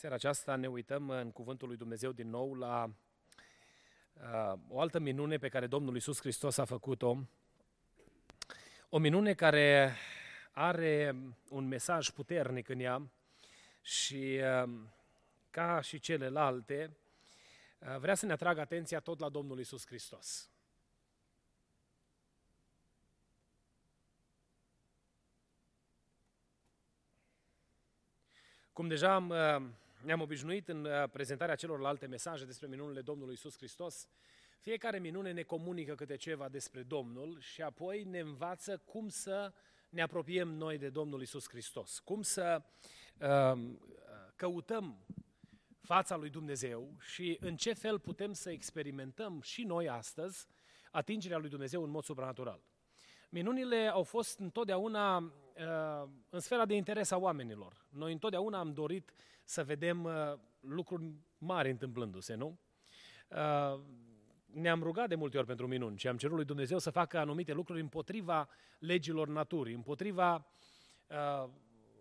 [0.00, 2.90] seara aceasta ne uităm în Cuvântul lui Dumnezeu din nou la
[4.12, 7.26] uh, o altă minune pe care Domnul Isus Hristos a făcut-o.
[8.88, 9.94] O minune care
[10.52, 11.16] are
[11.48, 13.10] un mesaj puternic în ea
[13.80, 14.70] și uh,
[15.50, 16.96] ca și celelalte,
[17.98, 20.50] vrea să ne atragă atenția tot la Domnul Isus Hristos.
[28.72, 33.56] Cum deja am, uh, ne-am obișnuit în uh, prezentarea celorlalte mesaje despre minunile Domnului Isus
[33.56, 34.08] Hristos,
[34.58, 39.52] fiecare minune ne comunică câte ceva despre Domnul și apoi ne învață cum să
[39.88, 42.62] ne apropiem noi de Domnul Isus Hristos, cum să
[43.20, 43.60] uh,
[44.36, 45.04] căutăm
[45.80, 50.46] fața lui Dumnezeu și în ce fel putem să experimentăm și noi astăzi
[50.90, 52.60] atingerea lui Dumnezeu în mod supranatural.
[53.32, 57.86] Minunile au fost întotdeauna uh, în sfera de interes a oamenilor.
[57.88, 59.12] Noi întotdeauna am dorit
[59.44, 60.12] să vedem uh,
[60.60, 62.58] lucruri mari întâmplându-se, nu?
[63.28, 63.80] Uh,
[64.46, 67.52] ne-am rugat de multe ori pentru minuni și am cerut lui Dumnezeu să facă anumite
[67.52, 70.46] lucruri împotriva legilor naturii, împotriva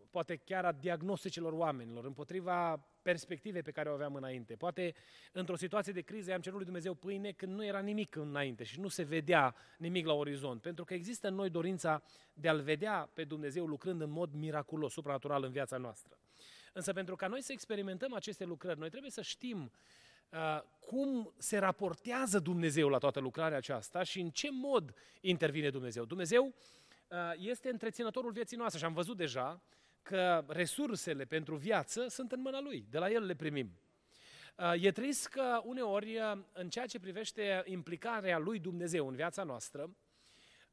[0.09, 4.55] poate chiar a diagnosticilor oamenilor, împotriva perspectivei pe care o aveam înainte.
[4.55, 4.93] Poate
[5.31, 8.79] într-o situație de criză am cerut lui Dumnezeu pâine când nu era nimic înainte și
[8.79, 10.61] nu se vedea nimic la orizont.
[10.61, 12.03] Pentru că există în noi dorința
[12.33, 16.19] de a-L vedea pe Dumnezeu lucrând în mod miraculos, supranatural în viața noastră.
[16.73, 19.71] Însă pentru ca noi să experimentăm aceste lucrări, noi trebuie să știm
[20.29, 26.05] uh, cum se raportează Dumnezeu la toată lucrarea aceasta și în ce mod intervine Dumnezeu.
[26.05, 29.61] Dumnezeu uh, este întreținătorul vieții noastre și am văzut deja
[30.01, 33.79] că resursele pentru viață sunt în mâna Lui, de la El le primim.
[34.59, 39.43] Uh, e trist că uneori, uh, în ceea ce privește implicarea lui Dumnezeu în viața
[39.43, 39.95] noastră,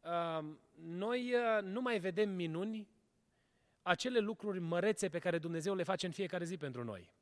[0.00, 0.44] uh,
[0.74, 2.88] noi nu mai vedem minuni,
[3.82, 7.12] acele lucruri mărețe pe care Dumnezeu le face în fiecare zi pentru noi.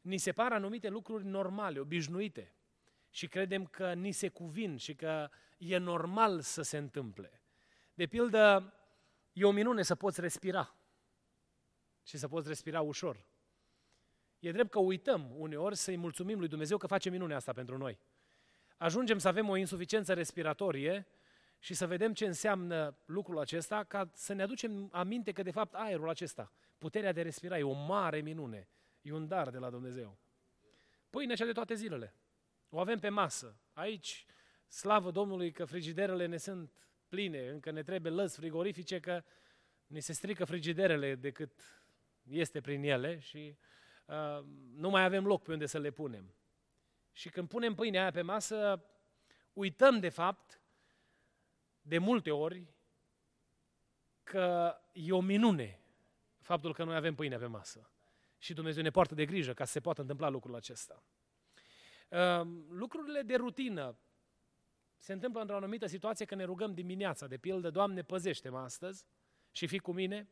[0.00, 2.54] Ni se par anumite lucruri normale, obișnuite
[3.10, 5.28] și credem că ni se cuvin și că
[5.58, 7.42] e normal să se întâmple.
[7.94, 8.74] De pildă,
[9.32, 10.76] e o minune să poți respira
[12.06, 13.26] și să poți respira ușor.
[14.38, 17.98] E drept că uităm uneori să-i mulțumim lui Dumnezeu că face minunea asta pentru noi.
[18.76, 21.06] Ajungem să avem o insuficiență respiratorie
[21.58, 25.74] și să vedem ce înseamnă lucrul acesta, ca să ne aducem aminte că de fapt
[25.74, 28.68] aerul acesta, puterea de respira, e o mare minune,
[29.00, 30.18] e un dar de la Dumnezeu.
[31.10, 32.14] Pâinea cea de toate zilele.
[32.68, 33.56] O avem pe masă.
[33.72, 34.26] Aici,
[34.68, 36.72] slavă Domnului că frigiderele ne sunt
[37.08, 39.22] pline, încă ne trebuie lăzi frigorifice, că
[39.86, 41.75] ni se strică frigiderele decât
[42.28, 43.56] este prin ele și
[44.04, 44.44] uh,
[44.74, 46.34] nu mai avem loc pe unde să le punem.
[47.12, 48.84] Și când punem pâinea aia pe masă,
[49.52, 50.60] uităm de fapt,
[51.82, 52.74] de multe ori,
[54.22, 55.80] că e o minune
[56.40, 57.90] faptul că noi avem pâine pe masă.
[58.38, 61.02] Și Dumnezeu ne poartă de grijă ca să se poată întâmpla lucrul acesta.
[62.08, 63.98] Uh, lucrurile de rutină
[64.98, 69.06] se întâmplă într-o anumită situație că ne rugăm dimineața, de pildă, Doamne, păzește-mă astăzi
[69.50, 70.28] și fii cu mine,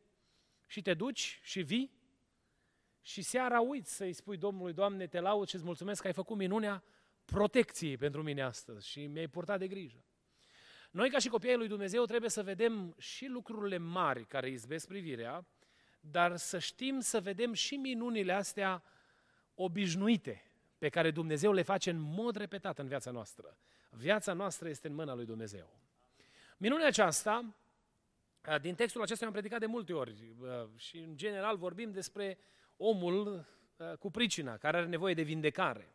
[0.67, 2.03] și te duci și vii
[3.01, 6.37] și seara uiți să-i spui Domnului, Doamne, te laud și îți mulțumesc că ai făcut
[6.37, 6.83] minunea
[7.25, 10.05] protecției pentru mine astăzi și mi-ai purtat de grijă.
[10.91, 15.47] Noi, ca și copiii lui Dumnezeu, trebuie să vedem și lucrurile mari care izbesc privirea,
[16.01, 18.83] dar să știm să vedem și minunile astea
[19.55, 23.59] obișnuite, pe care Dumnezeu le face în mod repetat în viața noastră.
[23.91, 25.81] Viața noastră este în mâna lui Dumnezeu.
[26.57, 27.55] Minunea aceasta
[28.61, 30.35] din textul acesta am predicat de multe ori
[30.77, 32.39] și în general vorbim despre
[32.77, 33.47] omul
[33.99, 35.95] cu pricina, care are nevoie de vindecare.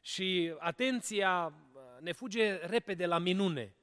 [0.00, 1.54] Și atenția
[2.00, 3.76] ne fuge repede la minune.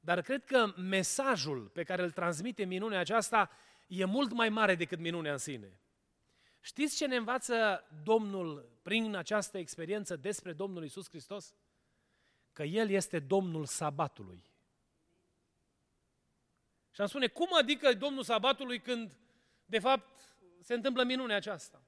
[0.00, 3.50] Dar cred că mesajul pe care îl transmite minunea aceasta
[3.86, 5.80] e mult mai mare decât minunea în sine.
[6.60, 11.54] Știți ce ne învață Domnul prin această experiență despre Domnul Isus Hristos?
[12.52, 14.44] Că El este Domnul sabatului.
[16.96, 19.16] Și am spune, cum adică Domnul sabatului când,
[19.64, 20.20] de fapt,
[20.60, 21.82] se întâmplă minunea aceasta?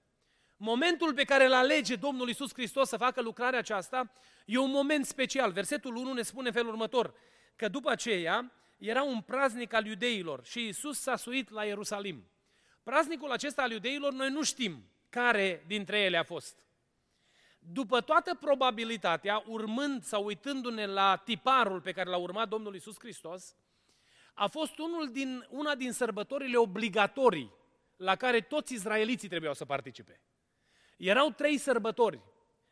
[0.56, 4.12] Momentul pe care îl alege Domnul Isus Hristos să facă lucrarea aceasta
[4.46, 5.52] e un moment special.
[5.52, 7.14] Versetul 1 ne spune în felul următor,
[7.56, 12.30] că după aceea era un praznic al iudeilor și Isus s-a suit la Ierusalim.
[12.82, 16.56] Praznicul acesta al iudeilor noi nu știm care dintre ele a fost.
[17.58, 23.56] După toată probabilitatea, urmând sau uitându-ne la tiparul pe care l-a urmat Domnul Isus Hristos,
[24.38, 27.52] a fost unul din, una din sărbătorile obligatorii
[27.96, 30.20] la care toți izraeliții trebuiau să participe.
[30.96, 32.20] Erau trei sărbători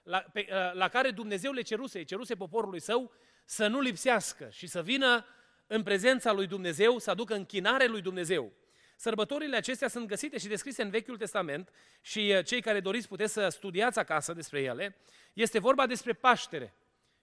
[0.02, 3.12] la, pe, ă, la care Dumnezeu le ceruse, ceruse poporului său
[3.44, 5.26] să nu lipsească și să vină
[5.66, 8.52] în prezența lui Dumnezeu, să aducă închinare lui Dumnezeu.
[8.96, 11.70] Sărbătorile acestea sunt găsite și descrise în Vechiul Testament
[12.00, 14.96] și ă, cei care doriți puteți să studiați acasă despre ele.
[15.32, 16.74] Este vorba despre Paștere,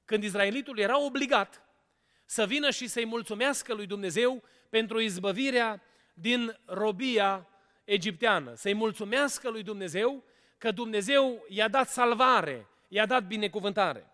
[0.06, 1.63] când Izraelitul era obligat
[2.34, 5.82] să vină și să-i mulțumească lui Dumnezeu pentru izbăvirea
[6.14, 7.48] din robia
[7.84, 10.24] egipteană, să-i mulțumească lui Dumnezeu
[10.58, 14.12] că Dumnezeu i-a dat salvare, i-a dat binecuvântare.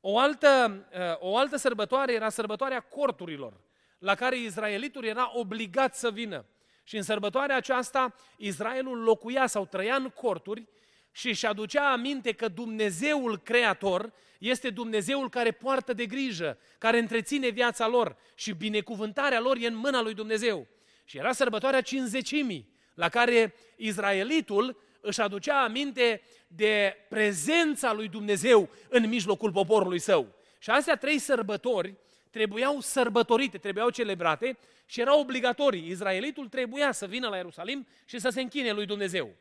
[0.00, 3.52] O altă, uh, o altă sărbătoare era sărbătoarea corturilor,
[3.98, 6.44] la care Izraelitul era obligat să vină.
[6.84, 10.66] Și în sărbătoarea aceasta, Israelul locuia sau trăia în corturi
[11.12, 17.48] și își aducea aminte că Dumnezeul Creator este Dumnezeul care poartă de grijă, care întreține
[17.48, 20.66] viața lor și binecuvântarea lor e în mâna lui Dumnezeu.
[21.04, 29.08] Și era sărbătoarea cinzecimii, la care Izraelitul își aducea aminte de prezența lui Dumnezeu în
[29.08, 30.34] mijlocul poporului său.
[30.58, 31.94] Și astea trei sărbători
[32.30, 35.88] trebuiau sărbătorite, trebuiau celebrate și erau obligatorii.
[35.88, 39.34] Izraelitul trebuia să vină la Ierusalim și să se închine lui Dumnezeu.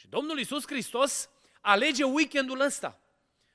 [0.00, 1.30] Și Domnul Iisus Hristos
[1.60, 3.00] alege weekendul ăsta,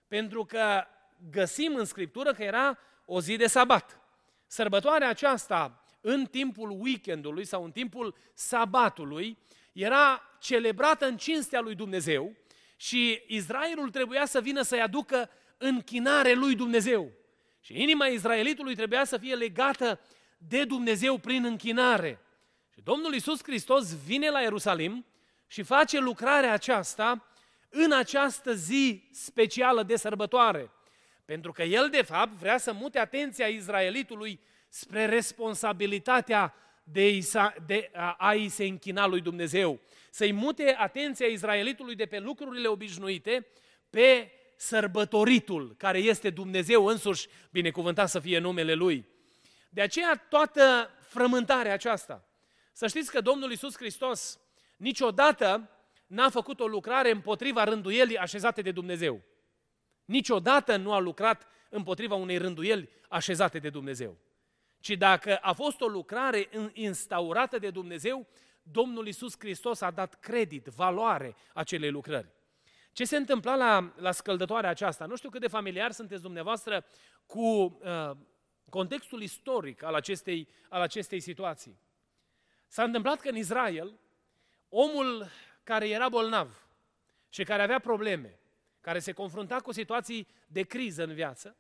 [0.08, 0.84] pentru că
[1.32, 4.02] găsim în Scriptură că era o zi de sabat.
[4.48, 9.38] Sărbătoarea aceasta, în timpul weekendului sau în timpul sabatului,
[9.72, 12.36] era celebrată în cinstea lui Dumnezeu
[12.76, 17.12] și Israelul trebuia să vină să-i aducă închinare lui Dumnezeu.
[17.60, 20.00] Și inima Israelitului trebuia să fie legată
[20.38, 22.20] de Dumnezeu prin închinare.
[22.74, 25.06] Și Domnul Iisus Hristos vine la Ierusalim
[25.48, 27.26] și face lucrarea aceasta
[27.70, 30.72] în această zi specială de sărbătoare.
[31.26, 34.40] Pentru că el, de fapt, vrea să mute atenția Israelitului
[34.70, 36.54] spre responsabilitatea
[36.84, 37.20] de,
[37.66, 39.80] de a, a se închina lui Dumnezeu.
[40.10, 43.48] Să-i mute atenția Israelitului de pe lucrurile obișnuite
[43.90, 49.06] pe sărbătoritul, care este Dumnezeu însuși, binecuvântat să fie numele Lui.
[49.70, 52.28] De aceea toată frământarea aceasta.
[52.74, 54.40] Să știți că Domnul Iisus Hristos
[54.76, 55.70] niciodată
[56.08, 59.22] n-a făcut o lucrare împotriva rânduielii așezate de Dumnezeu.
[60.06, 64.18] Niciodată nu a lucrat împotriva unei rânduieli așezate de Dumnezeu.
[64.80, 68.28] Ci dacă a fost o lucrare instaurată de Dumnezeu,
[68.64, 72.34] Domnul Iisus Hristos a dat credit, valoare acelei lucrări.
[72.92, 75.06] Ce se întâmpla la, la scăldătoarea aceasta?
[75.06, 76.86] Nu știu cât de familiar sunteți dumneavoastră
[77.26, 78.12] cu uh,
[78.70, 81.80] contextul istoric al acestei, al acestei situații.
[82.68, 84.00] S-a întâmplat că în Israel,
[84.78, 85.30] omul
[85.64, 86.68] care era bolnav
[87.30, 88.40] și care avea probleme,
[88.82, 91.58] care se confrunta cu situații de criză în viață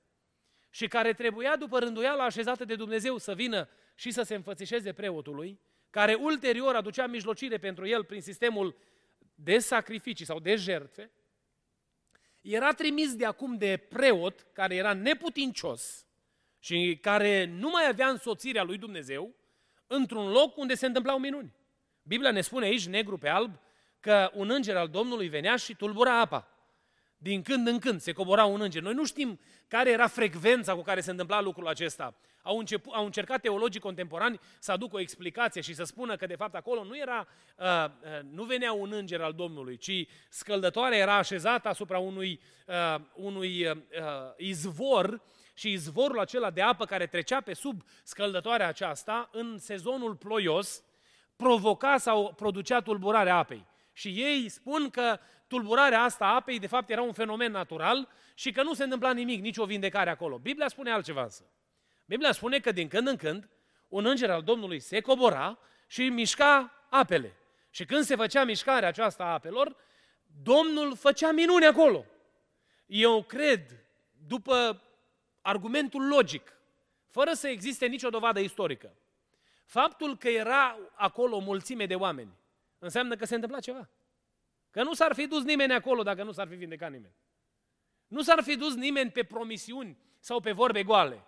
[0.69, 5.59] și care trebuia după rânduiala așezată de Dumnezeu să vină și să se înfățișeze preotului,
[5.89, 8.75] care ulterior aducea mijlocire pentru el prin sistemul
[9.35, 11.11] de sacrificii sau de jertfe,
[12.41, 16.05] era trimis de acum de preot care era neputincios
[16.59, 19.35] și care nu mai avea însoțirea lui Dumnezeu
[19.87, 21.53] într-un loc unde se întâmplau minuni.
[22.07, 23.59] Biblia ne spune aici, negru pe alb,
[23.99, 26.47] că un înger al Domnului venea și tulbura apa.
[27.17, 28.81] Din când în când se cobora un înger.
[28.81, 32.15] Noi nu știm care era frecvența cu care se întâmpla lucrul acesta.
[32.41, 36.35] Au, început, au încercat teologii contemporani să aducă o explicație și să spună că de
[36.35, 41.17] fapt acolo nu era, uh, uh, nu venea un înger al Domnului, ci scăldătoarea era
[41.17, 43.77] așezată asupra unui, uh, unui uh,
[44.37, 45.21] izvor
[45.53, 50.83] și izvorul acela de apă care trecea pe sub scăldătoarea aceasta în sezonul ploios
[51.35, 53.65] provoca sau producea tulburarea apei.
[53.93, 58.51] Și ei spun că tulburarea asta a apei de fapt era un fenomen natural și
[58.51, 60.37] că nu se întâmpla nimic, nicio vindecare acolo.
[60.37, 61.43] Biblia spune altceva însă.
[62.05, 63.49] Biblia spune că din când în când
[63.87, 67.35] un înger al Domnului se cobora și mișca apele.
[67.69, 69.75] Și când se făcea mișcarea aceasta a apelor,
[70.43, 72.05] Domnul făcea minuni acolo.
[72.85, 73.61] Eu cred,
[74.27, 74.81] după
[75.41, 76.57] argumentul logic,
[77.09, 78.93] fără să existe nicio dovadă istorică,
[79.65, 82.37] faptul că era acolo o mulțime de oameni
[82.79, 83.89] înseamnă că se întâmpla ceva.
[84.71, 87.13] Că nu s-ar fi dus nimeni acolo dacă nu s-ar fi vindecat nimeni.
[88.07, 91.23] Nu s-ar fi dus nimeni pe promisiuni sau pe vorbe goale,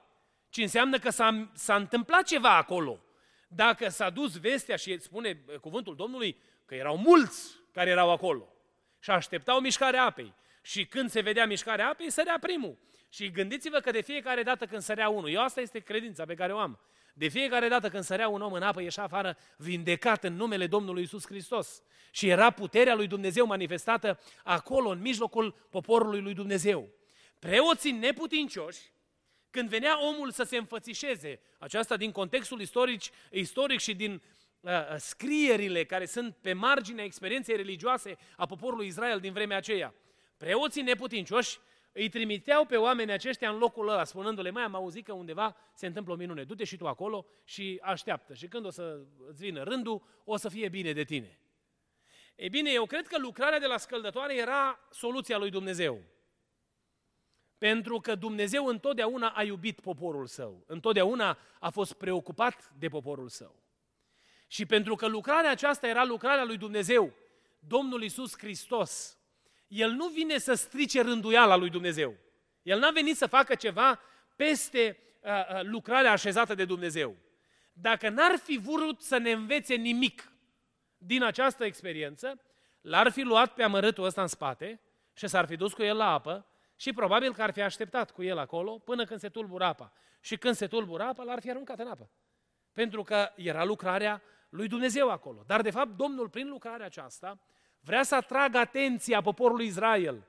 [0.49, 3.01] ci înseamnă că s-a, s-a întâmplat ceva acolo.
[3.47, 8.53] Dacă s-a dus vestea și spune cuvântul Domnului că erau mulți care erau acolo
[8.99, 10.33] și așteptau mișcarea apei.
[10.61, 12.77] Și când se vedea mișcarea apei, sărea primul.
[13.09, 16.53] Și gândiți-vă că de fiecare dată când sărea unul, eu asta este credința pe care
[16.53, 16.79] o am,
[17.17, 21.03] de fiecare dată când sărea un om în apă, ieșea afară vindecat în numele Domnului
[21.03, 21.81] Isus Hristos.
[22.11, 26.89] Și era puterea lui Dumnezeu manifestată acolo, în mijlocul poporului lui Dumnezeu.
[27.39, 28.79] Preoții neputincioși,
[29.49, 34.21] când venea omul să se înfățișeze, aceasta din contextul istoric, istoric și din
[34.59, 39.93] uh, uh, scrierile care sunt pe marginea experienței religioase a poporului Israel din vremea aceea,
[40.37, 41.59] preoții neputincioși
[41.97, 45.85] îi trimiteau pe oamenii aceștia în locul ăla, spunându-le, mai am auzit că undeva se
[45.85, 48.33] întâmplă o minune, du-te și tu acolo și așteaptă.
[48.33, 51.39] Și când o să îți vină rândul, o să fie bine de tine.
[52.35, 56.01] Ei bine, eu cred că lucrarea de la scăldătoare era soluția lui Dumnezeu.
[57.57, 63.55] Pentru că Dumnezeu întotdeauna a iubit poporul său, întotdeauna a fost preocupat de poporul său.
[64.47, 67.13] Și pentru că lucrarea aceasta era lucrarea lui Dumnezeu,
[67.59, 69.16] Domnul Isus Hristos,
[69.67, 72.15] El nu vine să strice rânduiala lui Dumnezeu.
[72.61, 73.99] El n-a venit să facă ceva
[74.35, 77.15] peste uh, uh, lucrarea așezată de Dumnezeu.
[77.73, 80.31] Dacă n-ar fi vrut să ne învețe nimic
[80.97, 82.41] din această experiență,
[82.81, 84.81] l-ar fi luat pe amărâtul ăsta în spate
[85.13, 86.45] și s-ar fi dus cu el la apă
[86.75, 89.93] și probabil că ar fi așteptat cu el acolo până când se tulbură apa.
[90.19, 92.09] Și când se tulbură apa, l-ar fi aruncat în apă.
[92.73, 95.43] Pentru că era lucrarea lui Dumnezeu acolo.
[95.45, 97.39] Dar de fapt Domnul prin lucrarea aceasta
[97.87, 100.23] vrea să atragă atenția poporului Israel.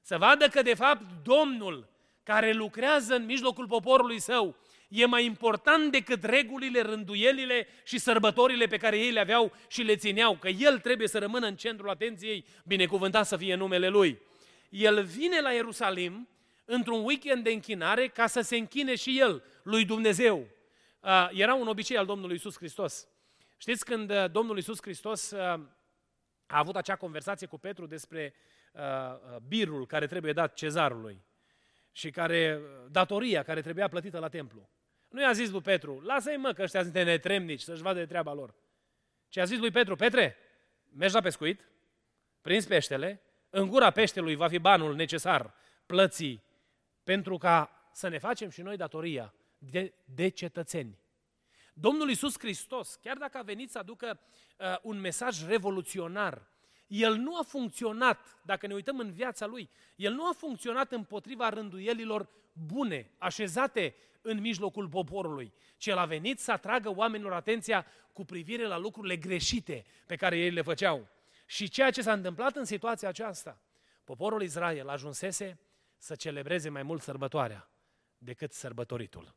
[0.00, 1.88] Să vadă că de fapt Domnul
[2.22, 4.56] care lucrează în mijlocul poporului său
[4.88, 9.96] e mai important decât regulile, rânduielile și sărbătorile pe care ei le aveau și le
[9.96, 14.18] țineau, că El trebuie să rămână în centrul atenției, binecuvântat să fie numele Lui.
[14.68, 16.28] El vine la Ierusalim
[16.64, 20.46] într-un weekend de închinare ca să se închine și El lui Dumnezeu.
[21.30, 23.06] Era un obicei al Domnului Isus Hristos.
[23.56, 25.60] Știți când uh, Domnul Isus Hristos uh,
[26.52, 28.34] a avut acea conversație cu Petru despre
[28.72, 31.24] uh, birul care trebuie dat cezarului
[31.92, 34.70] și care, datoria care trebuia plătită la templu.
[35.08, 38.32] Nu i-a zis lui Petru, lasă-i mă că ăștia sunt netremnici să-și vadă de treaba
[38.32, 38.54] lor.
[39.28, 40.36] Ce a zis lui Petru, Petre,
[40.96, 41.68] mergi la pescuit,
[42.40, 45.54] prins peștele, în gura peștelui va fi banul necesar
[45.86, 46.44] plății
[47.02, 51.01] pentru ca să ne facem și noi datoria de, de cetățeni.
[51.72, 54.20] Domnul Iisus Hristos, chiar dacă a venit să aducă
[54.58, 56.50] uh, un mesaj revoluționar,
[56.86, 61.48] el nu a funcționat, dacă ne uităm în viața lui, el nu a funcționat împotriva
[61.48, 68.24] rânduielilor bune, așezate în mijlocul poporului, ci el a venit să atragă oamenilor atenția cu
[68.24, 71.08] privire la lucrurile greșite pe care ei le făceau.
[71.46, 73.62] Și ceea ce s-a întâmplat în situația aceasta,
[74.04, 75.60] poporul Israel ajunsese
[75.96, 77.70] să celebreze mai mult sărbătoarea
[78.18, 79.34] decât sărbătoritul.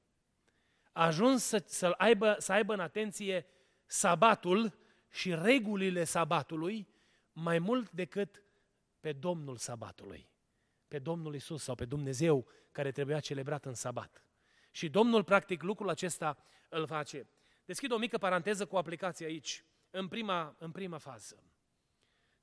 [0.95, 3.45] A ajuns să, să, aibă, să aibă în atenție
[3.85, 4.77] sabatul
[5.09, 6.87] și regulile sabatului
[7.31, 8.43] mai mult decât
[8.99, 10.29] pe Domnul sabatului,
[10.87, 14.25] pe Domnul Isus sau pe Dumnezeu care trebuia celebrat în sabat.
[14.71, 16.37] Și Domnul, practic, lucrul acesta
[16.69, 17.27] îl face.
[17.65, 21.43] Deschid o mică paranteză cu aplicație aici, în prima, în prima fază.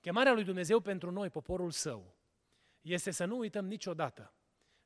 [0.01, 2.17] Chemarea lui Dumnezeu pentru noi, poporul său,
[2.81, 4.35] este să nu uităm niciodată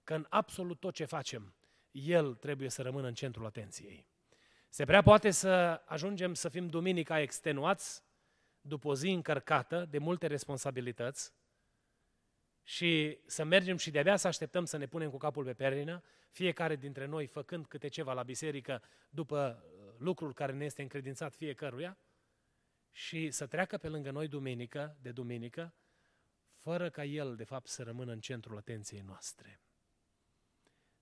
[0.05, 1.55] că în absolut tot ce facem,
[1.97, 4.07] El trebuie să rămână în centrul atenției.
[4.69, 8.03] Se prea poate să ajungem să fim duminica extenuați
[8.61, 11.33] după o zi încărcată de multe responsabilități
[12.63, 16.77] și să mergem și de-abia să așteptăm să ne punem cu capul pe perină, fiecare
[16.77, 21.99] dintre noi făcând câte ceva la biserică după uh, lucrul care ne este încredințat fiecăruia,
[22.97, 25.75] și să treacă pe lângă noi duminică, de duminică,
[26.57, 29.61] fără ca El, de fapt, să rămână în centrul atenției noastre.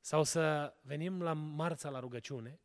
[0.04, 2.61] Sau să venim la marța la rugăciune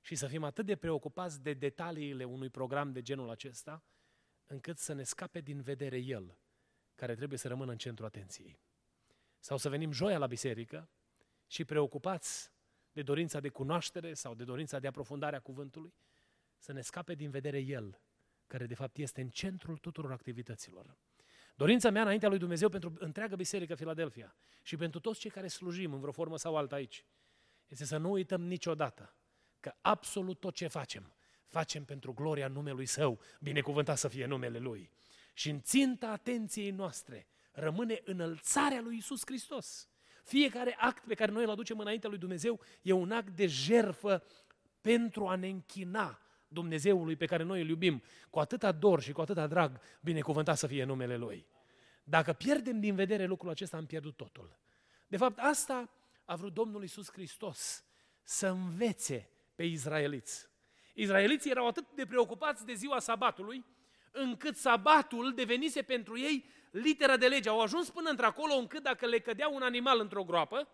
[0.00, 3.84] și să fim atât de preocupați de detaliile unui program de genul acesta,
[4.46, 6.38] încât să ne scape din vedere El,
[6.94, 8.60] care trebuie să rămână în centrul atenției.
[9.38, 10.90] Sau să venim joia la biserică
[11.46, 12.52] și preocupați
[12.92, 15.94] de dorința de cunoaștere sau de dorința de aprofundare a cuvântului,
[16.58, 18.00] să ne scape din vedere El,
[18.46, 20.96] care de fapt este în centrul tuturor activităților.
[21.60, 25.92] Dorința mea înaintea lui Dumnezeu pentru întreaga biserică Filadelfia și pentru toți cei care slujim
[25.92, 27.04] în vreo formă sau alta aici,
[27.68, 29.14] este să nu uităm niciodată
[29.60, 31.12] că absolut tot ce facem,
[31.46, 34.90] facem pentru gloria numelui Său, binecuvântat să fie numele Lui.
[35.34, 39.88] Și în ținta atenției noastre rămâne înălțarea lui Isus Hristos.
[40.24, 44.22] Fiecare act pe care noi îl aducem înaintea lui Dumnezeu e un act de jerfă
[44.80, 46.20] pentru a ne închina
[46.52, 50.66] Dumnezeului pe care noi îl iubim, cu atâta dor și cu atâta drag, binecuvântat să
[50.66, 51.46] fie numele Lui.
[52.04, 54.58] Dacă pierdem din vedere lucrul acesta, am pierdut totul.
[55.06, 55.90] De fapt, asta
[56.24, 57.84] a vrut Domnul Isus Hristos,
[58.22, 60.48] să învețe pe izraeliți.
[60.94, 63.64] Izraeliții erau atât de preocupați de ziua sabatului,
[64.12, 67.48] încât sabatul devenise pentru ei litera de lege.
[67.48, 70.68] Au ajuns până într-acolo încât dacă le cădea un animal într-o groapă,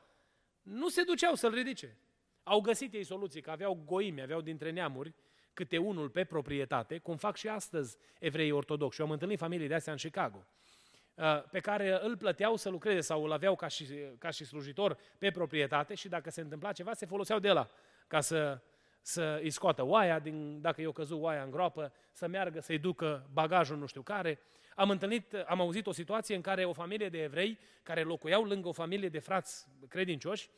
[0.63, 1.99] nu se duceau să-l ridice.
[2.43, 5.15] Au găsit ei soluții, că aveau goimi, aveau dintre neamuri,
[5.57, 9.01] câte unul pe proprietate, cum fac și astăzi evreii ortodoxi.
[9.01, 10.47] Eu am întâlnit familii de astea în Chicago,
[11.15, 13.87] uh, pe care îl plăteau să lucreze sau îl aveau ca și,
[14.19, 17.69] ca și slujitor pe proprietate și dacă se întâmpla ceva, se foloseau de la
[18.07, 18.61] ca să,
[19.01, 23.29] să îi scoată oaia, din, dacă i-o căzut oaia în groapă, să meargă să-i ducă
[23.33, 24.39] bagajul nu știu care.
[24.75, 28.69] Am întâlnit, am auzit o situație în care o familie de evrei, care locuiau lângă
[28.69, 30.51] o familie de frați credincioși,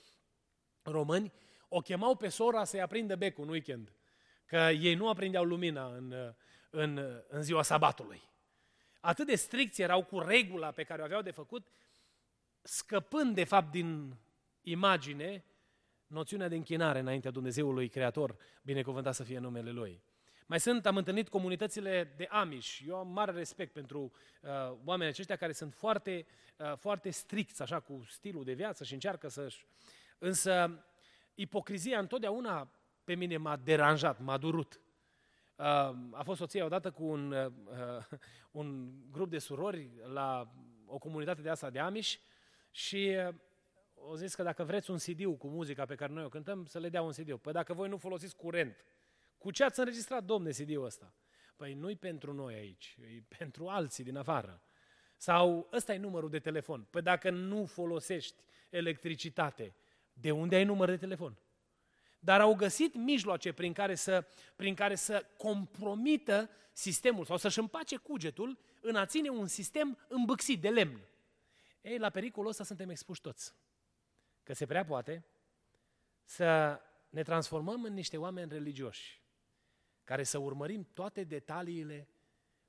[0.83, 1.33] români,
[1.69, 3.93] o chemau pe sora să-i aprindă becul în weekend,
[4.49, 6.35] că ei nu aprindeau lumina în,
[6.71, 8.23] în, în ziua sabatului.
[9.01, 11.67] Atât de stricți erau cu regula pe care o aveau de făcut,
[12.63, 14.17] scăpând de fapt din
[14.61, 15.45] imagine
[16.07, 20.03] noțiunea de închinare înaintea Dumnezeului Creator, binecuvântat să fie numele Lui.
[20.47, 22.81] Mai sunt, am întâlnit comunitățile de Amish.
[22.87, 24.51] Eu am mare respect pentru uh,
[24.85, 26.27] oamenii aceștia care sunt foarte,
[26.57, 29.67] uh, foarte stricți, așa, cu stilul de viață și încearcă să-și...
[30.19, 30.85] Însă,
[31.35, 32.71] ipocrizia întotdeauna
[33.09, 34.81] pe mine m-a deranjat, m-a durut.
[35.57, 35.65] Uh,
[36.13, 38.05] a fost soția odată cu un, uh,
[38.61, 40.53] un grup de surori la
[40.87, 42.17] o comunitate de asta de Amish
[42.71, 43.35] și uh,
[43.95, 46.79] o zis că dacă vreți un CD cu muzica pe care noi o cântăm, să
[46.79, 47.35] le dea un CD.
[47.35, 48.85] Păi dacă voi nu folosiți curent,
[49.39, 51.15] cu ce ați înregistrat, domne, CD-ul ăsta?
[51.57, 54.63] Păi nu-i pentru noi aici, e pentru alții din afară.
[55.17, 56.87] Sau ăsta e numărul de telefon.
[56.91, 59.75] Păi dacă nu folosești electricitate,
[60.13, 61.39] de unde ai număr de telefon?
[62.19, 67.97] Dar au găsit mijloace prin care să, prin care să compromită sistemul sau să-și împace
[67.97, 71.01] cugetul în a ține un sistem îmbâxit de lemn.
[71.81, 73.55] Ei, la pericolul ăsta suntem expuși toți.
[74.43, 75.25] Că se prea poate
[76.25, 79.23] să ne transformăm în niște oameni religioși,
[80.05, 82.09] care să urmărim toate detaliile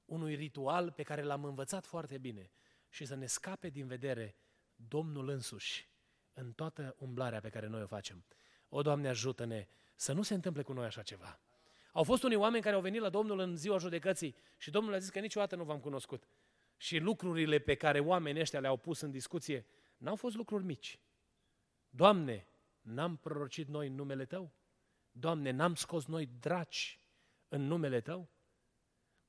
[0.05, 2.51] unui ritual pe care l-am învățat foarte bine
[2.89, 4.35] și să ne scape din vedere
[4.75, 5.87] Domnul însuși
[6.33, 8.25] în toată umblarea pe care noi o facem.
[8.69, 11.39] O, Doamne, ajută-ne să nu se întâmple cu noi așa ceva.
[11.91, 14.97] Au fost unii oameni care au venit la Domnul în ziua judecății și Domnul a
[14.97, 16.27] zis că niciodată nu v-am cunoscut.
[16.77, 19.65] Și lucrurile pe care oamenii ăștia le-au pus în discuție
[19.97, 20.99] n-au fost lucruri mici.
[21.89, 22.47] Doamne,
[22.81, 24.53] n-am prorocit noi în numele Tău?
[25.11, 26.99] Doamne, n-am scos noi draci
[27.47, 28.29] în numele Tău?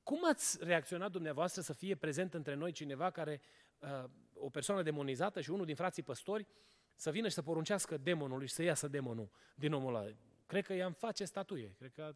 [0.03, 3.41] Cum ați reacționat dumneavoastră să fie prezent între noi cineva care,
[3.79, 6.47] uh, o persoană demonizată și unul din frații păstori,
[6.95, 10.07] să vină și să poruncească demonului și să iasă demonul din omul ăla?
[10.45, 12.15] Cred că i-am face statuie, cred că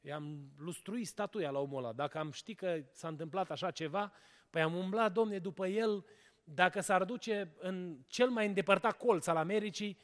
[0.00, 1.92] i-am lustrui statuia la omul ăla.
[1.92, 4.12] Dacă am ști că s-a întâmplat așa ceva,
[4.50, 6.04] păi am umblat, domne, după el,
[6.44, 9.98] dacă s-ar duce în cel mai îndepărtat colț al Americii,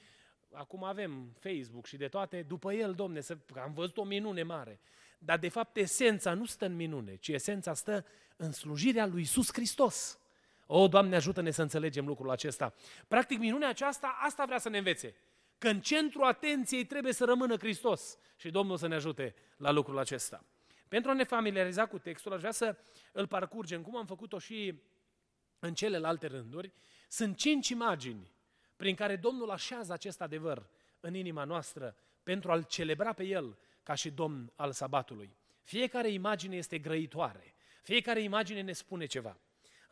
[0.52, 4.80] acum avem Facebook și de toate, după el, domne, să, am văzut o minune mare.
[5.18, 8.04] Dar de fapt esența nu stă în minune, ci esența stă
[8.36, 10.18] în slujirea lui Isus Hristos.
[10.66, 12.74] O, Doamne, ajută-ne să înțelegem lucrul acesta.
[13.08, 15.16] Practic, minunea aceasta, asta vrea să ne învețe.
[15.58, 18.18] Că în centru atenției trebuie să rămână Hristos.
[18.36, 20.44] Și Domnul să ne ajute la lucrul acesta.
[20.88, 22.76] Pentru a ne familiariza cu textul, aș vrea să
[23.12, 24.82] îl parcurgem, cum am făcut-o și
[25.58, 26.72] în celelalte rânduri,
[27.08, 28.32] sunt cinci imagini
[28.76, 30.68] prin care Domnul așează acest adevăr
[31.00, 35.36] în inima noastră pentru a-L celebra pe El ca și Domn al sabatului.
[35.62, 39.38] Fiecare imagine este grăitoare, fiecare imagine ne spune ceva.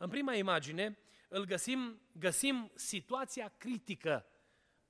[0.03, 4.25] În prima imagine îl găsim, găsim situația critică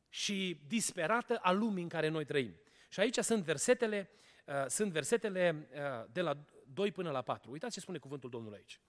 [0.09, 2.55] și disperată a lumii în care noi trăim.
[2.89, 4.09] Și aici sunt versetele,
[4.45, 7.51] uh, sunt versetele uh, de la 2 până la 4.
[7.51, 8.79] Uitați ce spune cuvântul Domnului aici.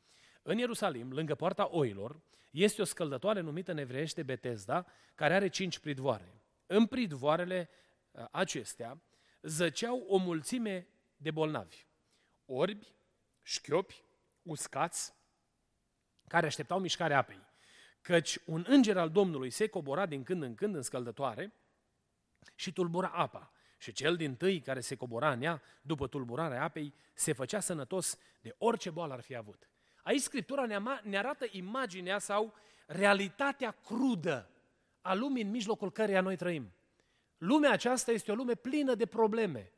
[0.43, 5.79] În Ierusalim, lângă poarta oilor, este o scăldătoare numită în evreiește Betesda, care are cinci
[5.79, 6.43] pridvoare.
[6.67, 7.69] În pridvoarele
[8.11, 9.03] uh, acestea
[9.43, 11.87] zăceau o mulțime de bolnavi,
[12.45, 12.95] orbi,
[13.43, 14.05] șchiopi,
[14.43, 15.15] uscați,
[16.29, 17.41] care așteptau mișcarea apei.
[18.01, 21.53] Căci un înger al Domnului se cobora din când în când în scăldătoare
[22.55, 23.53] și tulbura apa.
[23.79, 28.19] Și cel din tâi care se cobora în ea, după tulburarea apei, se făcea sănătos
[28.41, 29.69] de orice boală ar fi avut.
[30.03, 30.67] Aici Scriptura
[31.03, 32.55] ne arată imaginea sau
[32.87, 34.51] realitatea crudă
[35.01, 36.73] a lumii în mijlocul căreia noi trăim.
[37.39, 39.73] Lumea aceasta este o lume plină de probleme.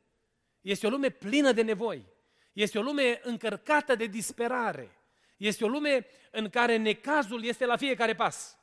[0.61, 2.05] Este o lume plină de nevoi.
[2.53, 4.96] Este o lume încărcată de disperare.
[5.37, 8.57] Este o lume în care necazul este la fiecare pas.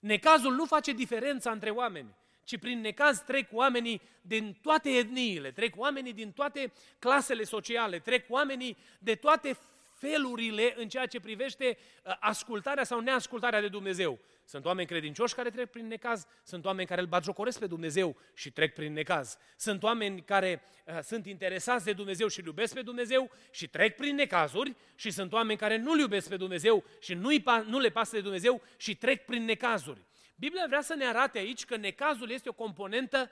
[0.00, 2.14] Necazul nu face diferența între oameni,
[2.44, 8.24] ci prin necaz trec oamenii din toate etniile, trec oamenii din toate clasele sociale, trec
[8.28, 9.58] oamenii de toate
[9.98, 14.18] felurile în ceea ce privește uh, ascultarea sau neascultarea de Dumnezeu.
[14.44, 18.52] Sunt oameni credincioși care trec prin necaz, sunt oameni care îl batjocoresc pe Dumnezeu și
[18.52, 19.36] trec prin necaz.
[19.56, 23.96] Sunt oameni care uh, sunt interesați de Dumnezeu și îl iubesc pe Dumnezeu și trec
[23.96, 27.28] prin necazuri și sunt oameni care nu-L iubesc pe Dumnezeu și nu,
[27.66, 30.06] nu le pasă de Dumnezeu și trec prin necazuri.
[30.34, 33.30] Biblia vrea să ne arate aici că necazul este o componentă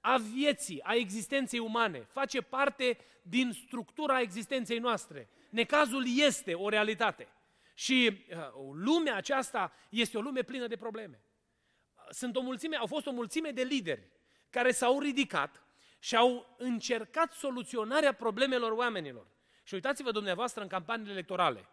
[0.00, 5.28] a vieții, a existenței umane, face parte din structura existenței noastre.
[5.48, 7.28] Necazul este o realitate.
[7.74, 8.36] Și uh,
[8.72, 11.20] lumea aceasta este o lume plină de probleme.
[12.10, 14.10] Sunt o mulțime, au fost o mulțime de lideri
[14.50, 15.62] care s-au ridicat
[15.98, 19.26] și au încercat soluționarea problemelor oamenilor.
[19.62, 21.68] Și uitați-vă dumneavoastră în campaniile electorale,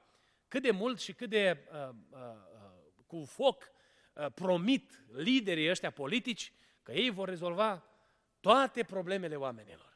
[0.47, 3.71] cât de mult și cât de uh, uh, uh, cu foc
[4.13, 7.83] uh, promit liderii ăștia politici că ei vor rezolva
[8.39, 9.93] toate problemele oamenilor.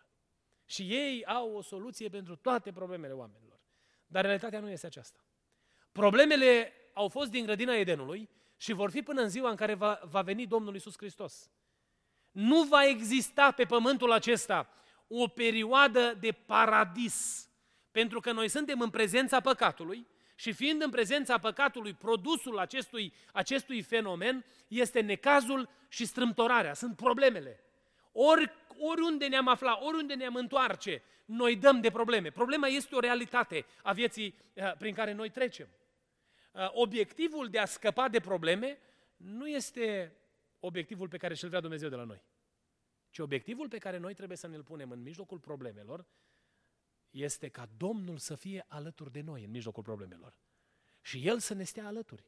[0.66, 3.49] Și ei au o soluție pentru toate problemele oamenilor.
[4.12, 5.20] Dar realitatea nu este aceasta.
[5.92, 10.00] Problemele au fost din grădina Edenului și vor fi până în ziua în care va,
[10.04, 11.50] va veni Domnul Isus Hristos.
[12.32, 14.70] Nu va exista pe pământul acesta
[15.08, 17.50] o perioadă de paradis,
[17.92, 23.82] pentru că noi suntem în prezența păcatului și fiind în prezența păcatului, produsul acestui, acestui
[23.82, 27.64] fenomen este necazul și strâmtorarea, sunt problemele.
[28.12, 32.32] Ori, oriunde ne-am aflat, oriunde ne-am întoarce, noi dăm de probleme.
[32.32, 35.68] Problema este o realitate a vieții eh, prin care noi trecem.
[36.52, 38.78] Uh, obiectivul de a scăpa de probleme
[39.18, 40.14] nu este
[40.60, 42.24] obiectivul pe care și-l vrea Dumnezeu de la noi.
[43.10, 46.06] Ci obiectivul pe care noi trebuie să ne-l punem în mijlocul problemelor
[47.10, 50.38] este ca Domnul să fie alături de noi în mijlocul problemelor.
[51.02, 52.24] Și El să ne stea alături.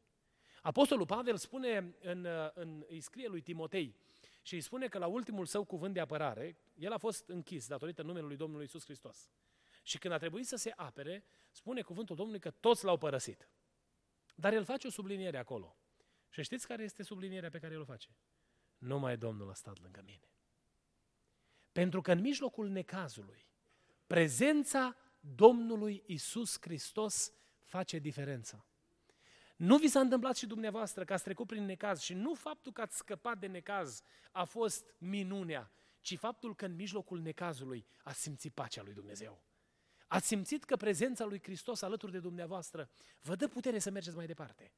[0.61, 3.95] Apostolul Pavel spune, în, uh, în, îi scrie lui Timotei
[4.41, 8.01] și îi spune că la ultimul său cuvânt de apărare, el a fost închis datorită
[8.01, 9.31] numelui Domnului Isus Hristos.
[9.83, 13.49] Și când a trebuit să se apere, spune cuvântul Domnului că toți l-au părăsit.
[14.35, 15.77] Dar el face o subliniere acolo.
[16.29, 18.15] Și știți care este sublinierea pe care el o face?
[18.77, 20.31] Numai Domnul a stat lângă mine.
[21.71, 23.47] Pentru că în mijlocul necazului,
[24.07, 28.65] prezența Domnului Isus Hristos face diferența.
[29.61, 32.81] Nu vi s-a întâmplat și dumneavoastră că ați trecut prin necaz și nu faptul că
[32.81, 38.53] ați scăpat de necaz a fost minunea, ci faptul că în mijlocul necazului ați simțit
[38.53, 39.43] pacea lui Dumnezeu.
[40.07, 42.89] Ați simțit că prezența lui Hristos alături de dumneavoastră
[43.21, 44.71] vă dă putere să mergeți mai departe.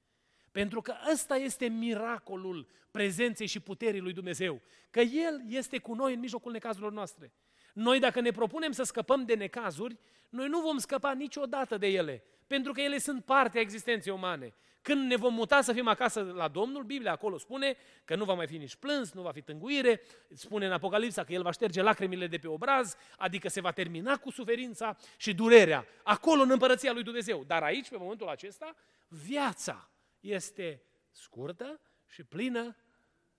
[0.52, 4.62] Pentru că ăsta este miracolul prezenței și puterii lui Dumnezeu.
[4.90, 7.34] Că El este cu noi în mijlocul necazurilor noastre.
[7.74, 12.24] Noi dacă ne propunem să scăpăm de necazuri, noi nu vom scăpa niciodată de ele,
[12.54, 14.54] pentru că ele sunt parte a existenței umane.
[14.82, 18.34] Când ne vom muta să fim acasă la Domnul, Biblia acolo spune că nu va
[18.34, 20.02] mai fi nici plâns, nu va fi tânguire,
[20.34, 24.18] spune în Apocalipsa că El va șterge lacrimile de pe obraz, adică se va termina
[24.18, 27.44] cu suferința și durerea, acolo în împărăția lui Dumnezeu.
[27.44, 28.76] Dar aici, pe momentul acesta,
[29.08, 29.90] viața
[30.20, 32.76] este scurtă și plină,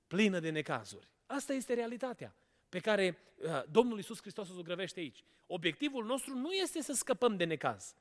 [0.07, 1.09] plină de necazuri.
[1.27, 2.37] Asta este realitatea
[2.69, 5.25] pe care uh, Domnul Iisus Hristos o zugrăvește aici.
[5.47, 7.95] Obiectivul nostru nu este să scăpăm de necaz,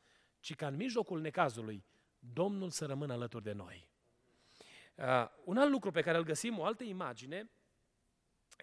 [0.43, 1.85] ci ca în mijlocul necazului
[2.19, 3.89] Domnul să rămână alături de noi.
[4.95, 7.49] Uh, un alt lucru pe care îl găsim, o altă imagine,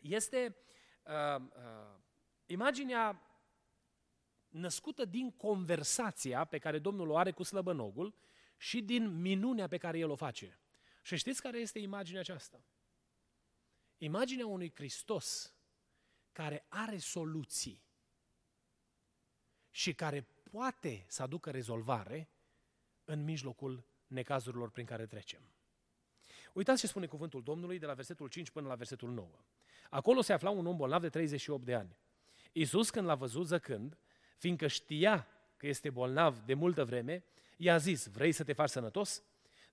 [0.02, 0.56] este
[1.02, 1.98] uh, uh,
[2.46, 3.22] imaginea
[4.48, 8.14] născută din conversația pe care Domnul o are cu slăbănogul
[8.56, 10.58] și din minunea pe care el o face.
[11.02, 12.64] Și știți care este imaginea aceasta?
[13.98, 15.54] Imaginea unui Hristos
[16.32, 17.82] care are soluții
[19.70, 22.28] și care poate să aducă rezolvare
[23.04, 25.40] în mijlocul necazurilor prin care trecem.
[26.52, 29.28] Uitați ce spune cuvântul Domnului de la versetul 5 până la versetul 9.
[29.90, 31.96] Acolo se afla un om bolnav de 38 de ani.
[32.52, 33.98] Iisus, când l-a văzut zăcând,
[34.36, 37.24] fiindcă știa că este bolnav de multă vreme,
[37.56, 39.22] i-a zis, vrei să te faci sănătos?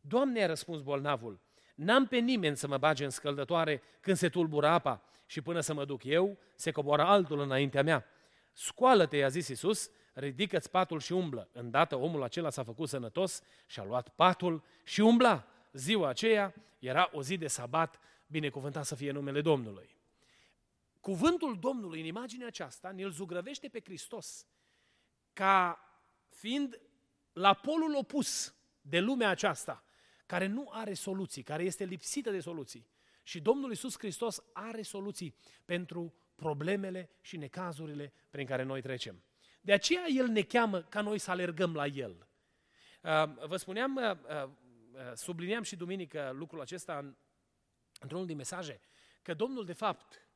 [0.02, 1.40] Doamne, a răspuns bolnavul,
[1.76, 5.74] n-am pe nimeni să mă bage în scăldătoare când se tulbură apa și până să
[5.74, 8.06] mă duc eu, se coboară altul înaintea mea.
[8.54, 11.49] Scoală-te, i-a zis Iisus, ridică-ți patul și umblă.
[11.51, 15.47] Îndată omul acela s-a făcut sănătos și a luat patul și umbla.
[15.71, 19.95] Ziua aceea era o zi de sabat, binecuvântat să fie numele Domnului.
[20.99, 24.47] Cuvântul Domnului în imaginea aceasta ne-l zugrăvește pe Hristos
[25.34, 25.80] ca
[26.30, 26.82] fiind
[27.34, 29.84] la polul opus de lumea aceasta,
[30.25, 32.88] care nu are soluții, care este lipsită de soluții.
[33.23, 39.23] Și Domnul Iisus Hristos are soluții pentru problemele și necazurile prin care noi trecem.
[39.62, 42.28] De aceea El ne cheamă ca noi să alergăm la El.
[43.02, 44.50] Uh, vă spuneam, uh, uh,
[45.13, 47.15] subliniam și duminică lucrul acesta în,
[48.00, 48.82] într-unul din mesaje,
[49.22, 50.28] că Domnul, de fapt,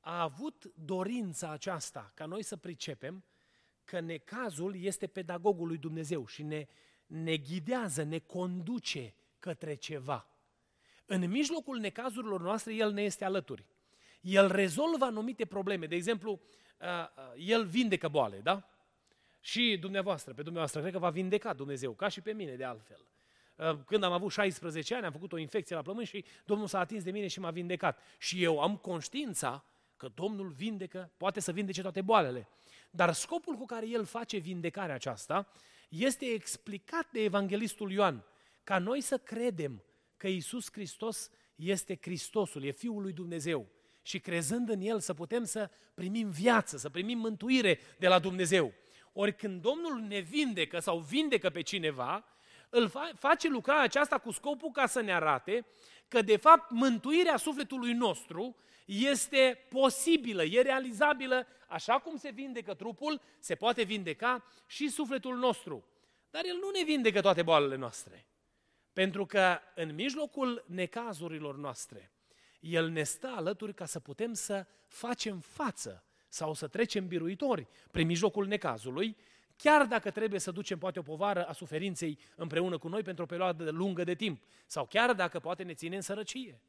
[0.00, 3.24] a avut dorința aceasta ca noi să pricepem
[3.84, 6.66] că necazul este pedagogul lui Dumnezeu și ne,
[7.06, 10.30] ne ghidează, ne conduce către ceva.
[11.06, 13.64] În mijlocul necazurilor noastre, El ne este alături.
[14.20, 15.86] El rezolvă anumite probleme.
[15.86, 16.64] De exemplu, uh, uh,
[17.36, 18.68] El vindecă boale, da?
[19.40, 23.00] Și dumneavoastră, pe dumneavoastră, cred că va vindeca Dumnezeu, ca și pe mine de altfel.
[23.56, 26.78] Uh, când am avut 16 ani, am făcut o infecție la plămâni și Domnul s-a
[26.78, 27.98] atins de mine și m-a vindecat.
[28.18, 29.64] Și eu am conștiința
[29.96, 32.48] că Domnul vindecă, poate să vindece toate boalele.
[32.90, 35.48] Dar scopul cu care El face vindecarea aceasta
[35.88, 38.24] este explicat de Evanghelistul Ioan,
[38.64, 39.82] ca noi să credem
[40.16, 43.66] că Isus Hristos este Hristosul, e Fiul lui Dumnezeu.
[44.06, 48.72] Și crezând în El să putem să primim viață, să primim mântuire de la Dumnezeu.
[49.12, 52.24] Ori când Domnul ne vindecă sau vindecă pe cineva,
[52.70, 55.66] îl face lucrarea aceasta cu scopul ca să ne arate
[56.08, 63.20] că de fapt mântuirea sufletului nostru este posibilă, e realizabilă, așa cum se vindecă trupul,
[63.38, 65.84] se poate vindeca și sufletul nostru.
[66.30, 68.26] Dar El nu ne vindecă toate boalele noastre.
[68.92, 72.10] Pentru că în mijlocul necazurilor noastre,
[72.60, 78.06] El ne stă alături ca să putem să facem față sau să trecem biruitori prin
[78.06, 79.16] mijlocul necazului,
[79.56, 83.26] chiar dacă trebuie să ducem poate o povară a suferinței împreună cu noi pentru o
[83.26, 86.60] perioadă lungă de timp, sau chiar dacă poate ne ține în sărăcie.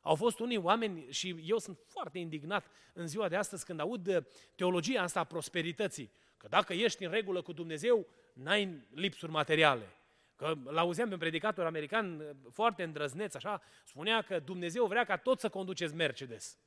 [0.00, 4.26] Au fost unii oameni, și eu sunt foarte indignat în ziua de astăzi când aud
[4.54, 9.97] teologia asta a prosperității, că dacă ești în regulă cu Dumnezeu, n-ai lipsuri materiale.
[10.38, 15.40] Că l-auzeam pe un predicator american foarte îndrăzneț, așa, spunea că Dumnezeu vrea ca tot
[15.40, 16.58] să conduceți Mercedes.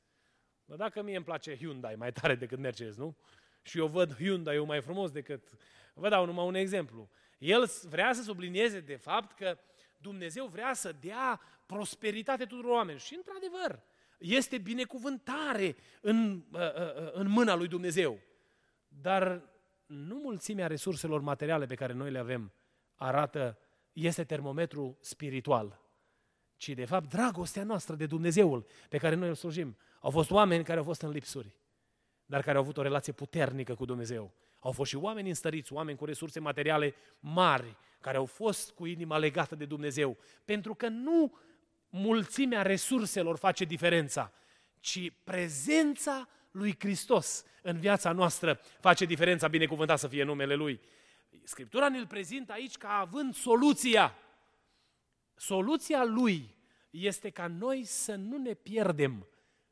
[0.64, 3.16] Dar dacă mie îmi place Hyundai mai tare decât Mercedes, nu?
[3.62, 5.48] Și eu văd Hyundai-ul mai frumos decât...
[5.94, 7.10] Vă dau numai un exemplu.
[7.38, 9.58] El vrea să sublinieze de fapt că
[9.98, 13.00] Dumnezeu vrea să dea prosperitate tuturor oamenilor.
[13.00, 13.82] Și într-adevăr,
[14.18, 18.18] este binecuvântare în, uh, uh, uh, în mâna lui Dumnezeu.
[18.88, 19.42] Dar
[19.86, 22.52] nu mulțimea resurselor materiale pe care noi le avem
[23.02, 23.58] arată,
[23.92, 25.80] este termometru spiritual,
[26.56, 29.76] ci de fapt dragostea noastră de Dumnezeul pe care noi îl slujim.
[30.00, 31.56] Au fost oameni care au fost în lipsuri,
[32.24, 34.32] dar care au avut o relație puternică cu Dumnezeu.
[34.58, 39.18] Au fost și oameni înstăriți, oameni cu resurse materiale mari, care au fost cu inima
[39.18, 40.16] legată de Dumnezeu.
[40.44, 41.38] Pentru că nu
[41.88, 44.32] mulțimea resurselor face diferența,
[44.80, 50.80] ci prezența lui Hristos în viața noastră face diferența, binecuvântat să fie numele Lui.
[51.44, 54.14] Scriptura ne-l prezintă aici ca având soluția.
[55.34, 56.54] Soluția Lui
[56.90, 59.26] este ca noi să nu ne pierdem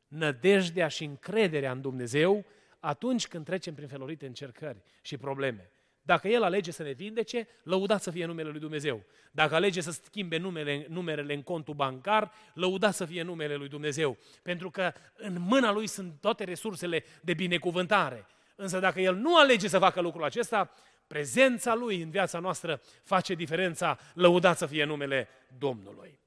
[0.07, 2.45] nădejdea și încrederea în Dumnezeu
[2.79, 5.71] atunci când trecem prin felurite încercări și probleme.
[6.01, 9.03] Dacă El alege să ne vindece, lăudat să fie numele Lui Dumnezeu.
[9.31, 14.17] Dacă alege să schimbe numele, numerele în contul bancar, lăudat să fie numele Lui Dumnezeu.
[14.41, 18.27] Pentru că în mâna Lui sunt toate resursele de binecuvântare.
[18.55, 20.71] Însă dacă El nu alege să facă lucrul acesta,
[21.11, 26.19] prezența Lui în viața noastră face diferența, lăudat să fie numele Domnului.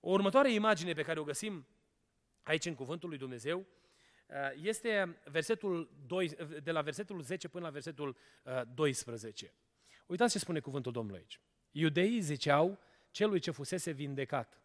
[0.00, 1.66] O următoare imagine pe care o găsim
[2.42, 3.66] aici în Cuvântul lui Dumnezeu
[4.28, 8.16] Uh, este versetul 2, de la versetul 10 până la versetul
[8.74, 9.44] 12.
[9.44, 9.50] Uh,
[10.06, 11.40] Uitați ce spune cuvântul Domnului aici.
[11.70, 12.78] Iudeii ziceau
[13.10, 14.60] celui ce fusese vindecat.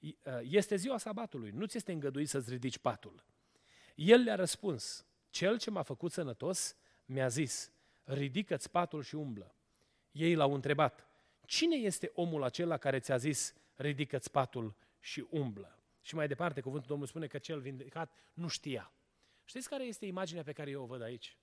[0.00, 3.24] Uh, este ziua sabatului, nu ți este îngăduit să-ți ridici patul.
[3.94, 7.70] El le-a răspuns, cel ce m-a făcut sănătos mi-a zis,
[8.08, 9.54] ridică-ți patul și umblă.
[10.10, 11.06] Ei l-au întrebat,
[11.46, 15.78] cine este omul acela care ți-a zis, ridică-ți patul și umblă?
[16.00, 18.92] Și mai departe, cuvântul Domnului spune că cel vindecat nu știa.
[19.44, 21.38] Știți care este imaginea pe care eu o văd aici?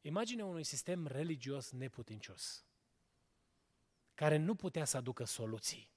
[0.00, 2.66] Imaginea unui sistem religios neputincios,
[4.14, 5.90] care nu putea să aducă soluții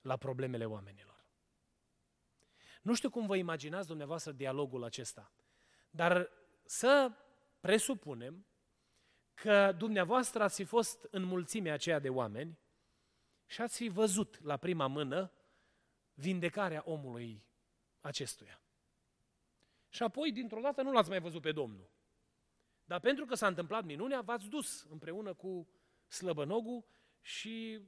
[0.00, 1.24] la problemele oamenilor.
[2.82, 5.32] Nu știu cum vă imaginați dumneavoastră dialogul acesta,
[5.90, 6.30] dar
[6.64, 7.12] să
[7.60, 8.46] presupunem
[9.34, 12.58] că dumneavoastră ați fi fost în mulțimea aceea de oameni
[13.46, 15.32] și ați fi văzut la prima mână
[16.14, 17.44] vindecarea omului
[18.00, 18.62] acestuia.
[19.88, 21.90] Și apoi, dintr-o dată, nu l-ați mai văzut pe Domnul.
[22.84, 25.68] Dar pentru că s-a întâmplat minunea, v-ați dus împreună cu
[26.06, 26.84] slăbănogul
[27.20, 27.80] și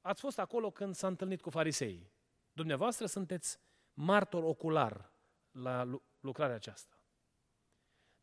[0.00, 2.12] ați fost acolo când s-a întâlnit cu fariseii.
[2.52, 3.58] Dumneavoastră sunteți
[3.92, 5.12] martor ocular
[5.50, 6.97] la lucrarea aceasta.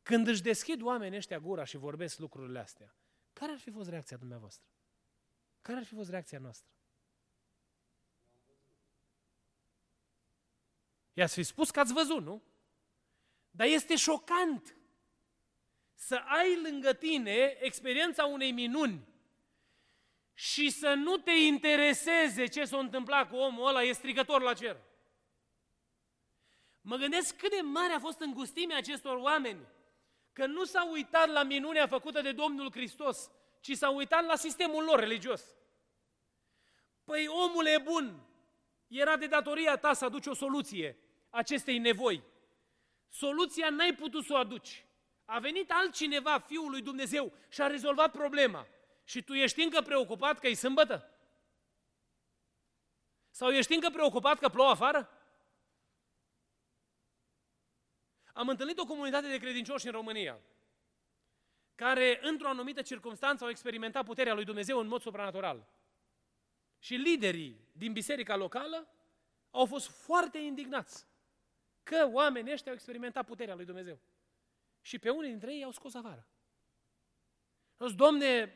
[0.06, 2.96] Când își deschid oamenii ăștia gura și vorbesc lucrurile astea,
[3.34, 4.68] care ar fi fost reacția dumneavoastră?
[5.62, 6.72] Care ar fi fost reacția noastră?
[11.14, 12.44] I-ați fi spus că ați văzut, nu?
[13.52, 14.78] Dar este șocant
[15.94, 19.08] să ai lângă tine experiența unei minuni
[20.34, 24.82] și să nu te intereseze ce s-a întâmplat cu omul ăla, e strigător la cer.
[26.82, 29.74] Mă gândesc cât de mare a fost îngustimea acestor oameni,
[30.36, 34.84] că nu s-au uitat la minunea făcută de Domnul Hristos, ci s-au uitat la sistemul
[34.84, 35.44] lor religios.
[37.04, 38.28] Păi omul e bun,
[38.88, 40.98] era de datoria ta să aduci o soluție
[41.30, 42.24] acestei nevoi.
[43.10, 44.86] Soluția n-ai putut să o aduci.
[45.26, 48.68] A venit altcineva, Fiul lui Dumnezeu, și a rezolvat problema.
[49.04, 51.10] Și tu ești încă preocupat că e sâmbătă?
[53.30, 55.10] Sau ești încă preocupat că plouă afară?
[58.36, 60.40] Am întâlnit o comunitate de credincioși în România,
[61.76, 65.68] care, într-o anumită circunstanță, au experimentat puterea lui Dumnezeu în mod supranatural.
[66.80, 68.88] Și liderii din biserica locală
[69.52, 71.08] au fost foarte indignați
[71.84, 74.00] că oamenii ăștia au experimentat puterea lui Dumnezeu.
[74.82, 76.28] Și pe unii dintre ei au scos afară.
[77.78, 78.54] Au zis, Domne,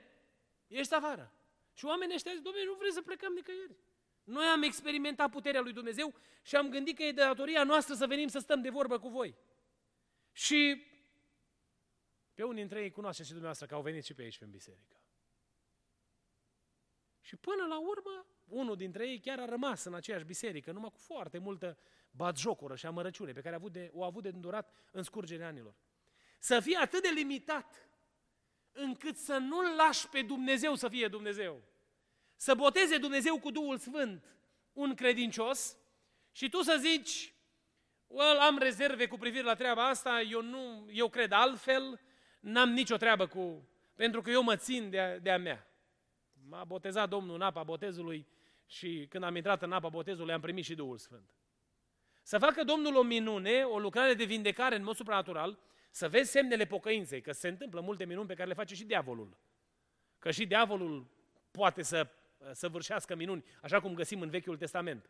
[0.68, 1.34] ești afară.
[1.74, 3.76] Și oamenii ăștia zic, Domne, nu vreți să plecăm nicăieri.
[4.24, 8.08] Noi am experimentat puterea lui Dumnezeu și am gândit că e de datoria noastră să
[8.08, 9.36] venim să stăm de vorbă cu voi.
[10.40, 10.84] Și
[12.34, 15.02] pe unii dintre ei cunoaște și dumneavoastră că au venit și pe aici, pe biserică.
[17.22, 20.98] Și până la urmă, unul dintre ei chiar a rămas în aceeași biserică, numai cu
[20.98, 21.78] foarte multă
[22.12, 25.48] batjocură și amărăciune pe care a avut de, o a avut de îndurat în scurgerea
[25.48, 25.76] anilor.
[26.40, 27.90] Să fie atât de limitat
[28.72, 31.64] încât să nu-L lași pe Dumnezeu să fie Dumnezeu.
[32.36, 34.36] Să boteze Dumnezeu cu Duhul Sfânt
[34.74, 35.78] un credincios
[36.32, 37.34] și tu să zici,
[38.10, 42.00] well, am rezerve cu privire la treaba asta, eu, nu, eu cred altfel,
[42.40, 43.70] n-am nicio treabă cu...
[43.96, 45.68] pentru că eu mă țin de de-a mea.
[46.50, 48.28] M-a botezat Domnul în apa botezului
[48.66, 51.34] și când am intrat în apa botezului am primit și Duhul Sfânt.
[52.24, 56.66] Să facă Domnul o minune, o lucrare de vindecare în mod supranatural, să vezi semnele
[56.66, 59.38] pocăinței, că se întâmplă multe minuni pe care le face și diavolul.
[60.20, 61.08] Că și diavolul
[61.52, 62.08] poate să,
[62.52, 65.10] să vârșească minuni, așa cum găsim în Vechiul Testament.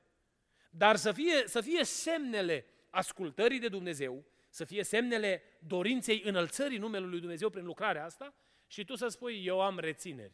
[0.70, 7.10] Dar să fie, să fie semnele ascultării de Dumnezeu, să fie semnele dorinței înălțării numelui
[7.10, 8.34] lui Dumnezeu prin lucrarea asta
[8.68, 10.34] și tu să spui, eu am rețineri,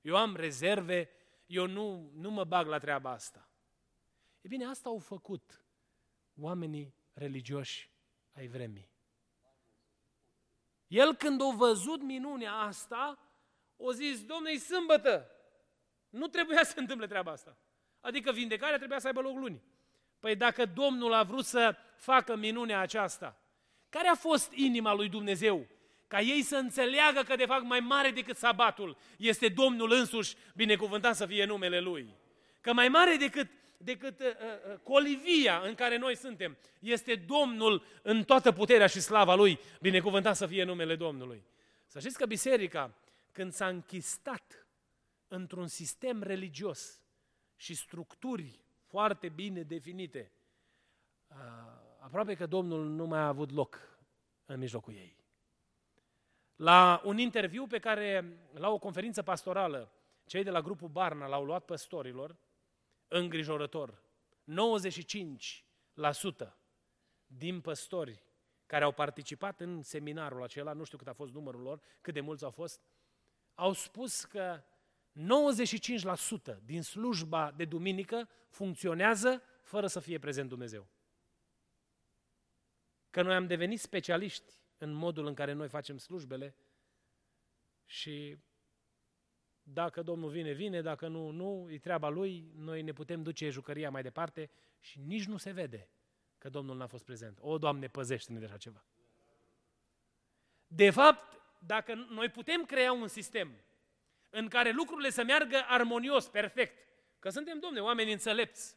[0.00, 1.10] eu am rezerve,
[1.46, 3.50] eu nu, nu mă bag la treaba asta.
[4.40, 5.64] E bine, asta au făcut
[6.40, 7.90] oamenii religioși
[8.32, 8.90] ai vremii.
[10.86, 13.18] El când a văzut minunea asta,
[13.76, 15.30] o zis, domne, e sâmbătă.
[16.08, 17.58] Nu trebuia să se întâmple treaba asta.
[18.00, 19.62] Adică vindecarea trebuia să aibă loc luni.
[20.20, 23.40] Păi dacă Domnul a vrut să facă minunea aceasta,
[23.88, 25.66] care a fost inima lui Dumnezeu?
[26.06, 31.16] Ca ei să înțeleagă că de fapt mai mare decât sabatul este Domnul însuși, binecuvântat
[31.16, 32.14] să fie numele Lui.
[32.60, 33.48] Că mai mare decât
[33.80, 36.56] decât uh, uh, uh, colivia în care noi suntem.
[36.78, 39.60] Este Domnul în toată puterea și slava Lui.
[39.80, 41.44] Binecuvântat să fie numele Domnului.
[41.86, 42.94] Să știți că biserica,
[43.32, 44.66] când s-a închistat
[45.28, 47.00] într-un sistem religios
[47.56, 50.32] și structuri foarte bine definite,
[51.26, 51.36] uh,
[51.98, 53.78] aproape că Domnul nu mai a avut loc
[54.46, 55.16] în mijlocul ei.
[56.56, 59.92] La un interviu pe care, la o conferință pastorală,
[60.24, 62.36] cei de la grupul Barna l-au luat păstorilor,
[63.08, 64.02] îngrijorător.
[64.44, 64.46] 95%
[67.26, 68.22] din păstori
[68.66, 72.20] care au participat în seminarul acela, nu știu cât a fost numărul lor, cât de
[72.20, 72.80] mulți au fost,
[73.54, 74.62] au spus că
[75.18, 80.88] 95% din slujba de duminică funcționează fără să fie prezent Dumnezeu.
[83.10, 86.54] Că noi am devenit specialiști în modul în care noi facem slujbele
[87.84, 88.38] și
[89.62, 93.90] dacă Domnul vine, vine, dacă nu, nu, e treaba Lui, noi ne putem duce jucăria
[93.90, 94.50] mai departe
[94.80, 95.90] și nici nu se vede
[96.38, 97.38] că Domnul n-a fost prezent.
[97.40, 98.84] O, Doamne, păzește-ne de așa ceva.
[100.66, 103.52] De fapt, dacă noi putem crea un sistem
[104.30, 106.86] în care lucrurile să meargă armonios, perfect,
[107.18, 108.76] că suntem, Domne, oameni înțelepți,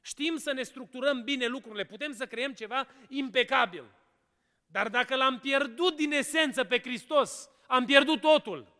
[0.00, 3.84] știm să ne structurăm bine lucrurile, putem să creăm ceva impecabil.
[4.66, 8.76] Dar dacă l-am pierdut din esență pe Hristos, am pierdut totul.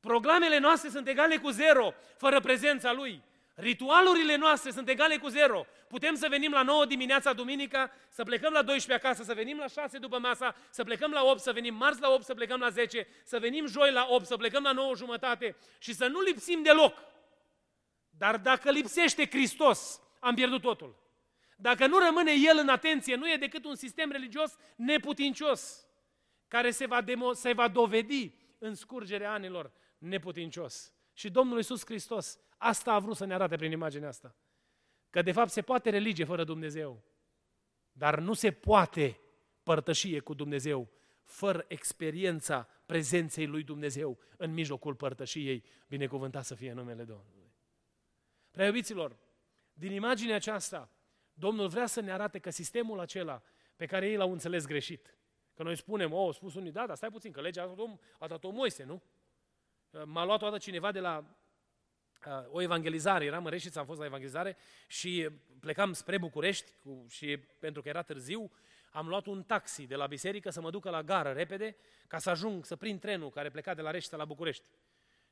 [0.00, 3.22] Programele noastre sunt egale cu zero, fără prezența Lui.
[3.60, 5.66] Ritualurile noastre sunt egale cu zero.
[5.88, 9.66] Putem să venim la 9 dimineața duminica, să plecăm la 12 acasă, să venim la
[9.66, 12.68] 6 după masa, să plecăm la 8, să venim marți la 8, să plecăm la
[12.68, 16.62] 10, să venim joi la 8, să plecăm la 9 jumătate și să nu lipsim
[16.62, 16.96] deloc.
[18.10, 20.96] Dar dacă lipsește Hristos, am pierdut totul.
[21.56, 25.86] Dacă nu rămâne El în atenție, nu e decât un sistem religios neputincios,
[26.48, 30.92] care se va, demo, se va dovedi în scurgerea anilor neputincios.
[31.12, 34.36] Și Domnul Iisus Hristos asta a vrut să ne arate prin imaginea asta.
[35.10, 37.04] Că de fapt se poate religie fără Dumnezeu,
[37.92, 39.20] dar nu se poate
[39.62, 40.90] părtășie cu Dumnezeu
[41.22, 47.52] fără experiența prezenței lui Dumnezeu în mijlocul părtășiei, binecuvântat să fie numele Domnului.
[48.50, 48.72] Prea
[49.72, 50.90] din imaginea aceasta,
[51.32, 53.42] Domnul vrea să ne arate că sistemul acela
[53.76, 55.18] pe care ei l-au înțeles greșit,
[55.54, 57.98] că noi spunem, oh, au spus unii, da, dar stai puțin, că legea a dat-o,
[58.18, 59.02] a dat-o Moise, nu?
[60.04, 61.24] M-a luat toată cineva de la
[62.26, 64.56] uh, o evangelizare, eram în Reșița, am fost la evangelizare
[64.86, 65.28] și
[65.60, 68.50] plecam spre București cu, și pentru că era târziu,
[68.90, 72.30] am luat un taxi de la biserică să mă ducă la gară repede ca să
[72.30, 74.68] ajung să prind trenul care pleca de la Reșița la București.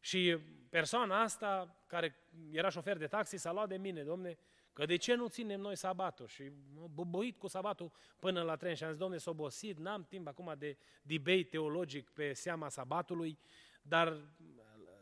[0.01, 0.39] Și
[0.71, 2.17] persoana asta, care
[2.51, 4.39] era șofer de taxi, s-a luat de mine, domne,
[4.73, 6.27] că de ce nu ținem noi sabatul?
[6.27, 6.43] Și
[6.75, 10.27] m bubuit cu sabatul până la tren și am zis, domne, s obosit, n-am timp
[10.27, 13.39] acum de debate teologic pe seama sabatului,
[13.83, 14.21] dar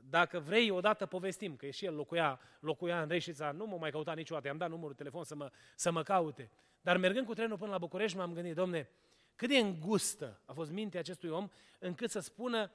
[0.08, 4.12] dacă vrei, odată povestim, că și el locuia, locuia în Reșița, nu mă mai căuta
[4.12, 6.50] niciodată, i-am dat numărul de telefon să mă, să mă caute.
[6.80, 8.88] Dar mergând cu trenul până la București, m-am gândit, domne,
[9.36, 11.48] cât de îngustă a fost mintea acestui om,
[11.78, 12.70] încât să spună,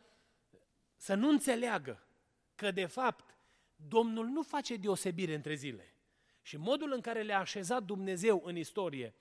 [0.96, 2.04] să nu înțeleagă
[2.56, 3.36] că de fapt
[3.76, 5.94] Domnul nu face deosebire între zile.
[6.42, 9.14] Și modul în care le-a așezat Dumnezeu în istorie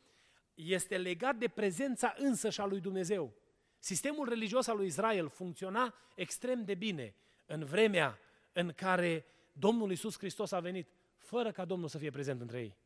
[0.55, 3.33] este legat de prezența însăși a lui Dumnezeu.
[3.79, 7.15] Sistemul religios al lui Israel funcționa extrem de bine
[7.49, 8.19] în vremea
[8.53, 12.77] în care Domnul Iisus Hristos a venit, fără ca Domnul să fie prezent între ei.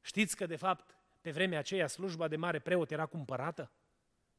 [0.00, 3.70] Știți că, de fapt, pe vremea aceea, slujba de mare preot era cumpărată?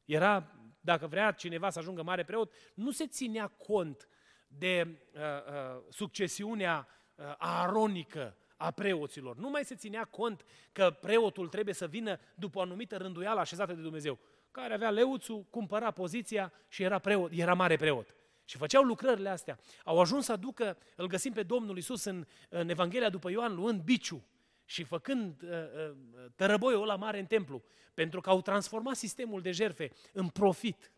[0.04, 4.08] Era, dacă vrea cineva să ajungă mare preot, nu se ținea cont
[4.48, 9.36] de uh, uh, succesiunea uh, aronică a preoților.
[9.36, 13.72] Nu mai se ținea cont că preotul trebuie să vină după o anumită rânduială așezată
[13.72, 14.18] de Dumnezeu.
[14.50, 18.14] Care avea leuțul, cumpăra poziția și era, preot, era mare preot.
[18.50, 19.58] Și făceau lucrările astea.
[19.84, 23.82] Au ajuns să aducă, îl găsim pe Domnul Isus în, în Evanghelia după Ioan, luând
[23.82, 24.26] biciu
[24.64, 25.96] și făcând uh, uh,
[26.34, 27.62] tărăboiul ăla mare în templu,
[27.94, 30.92] pentru că au transformat sistemul de jerfe în profit.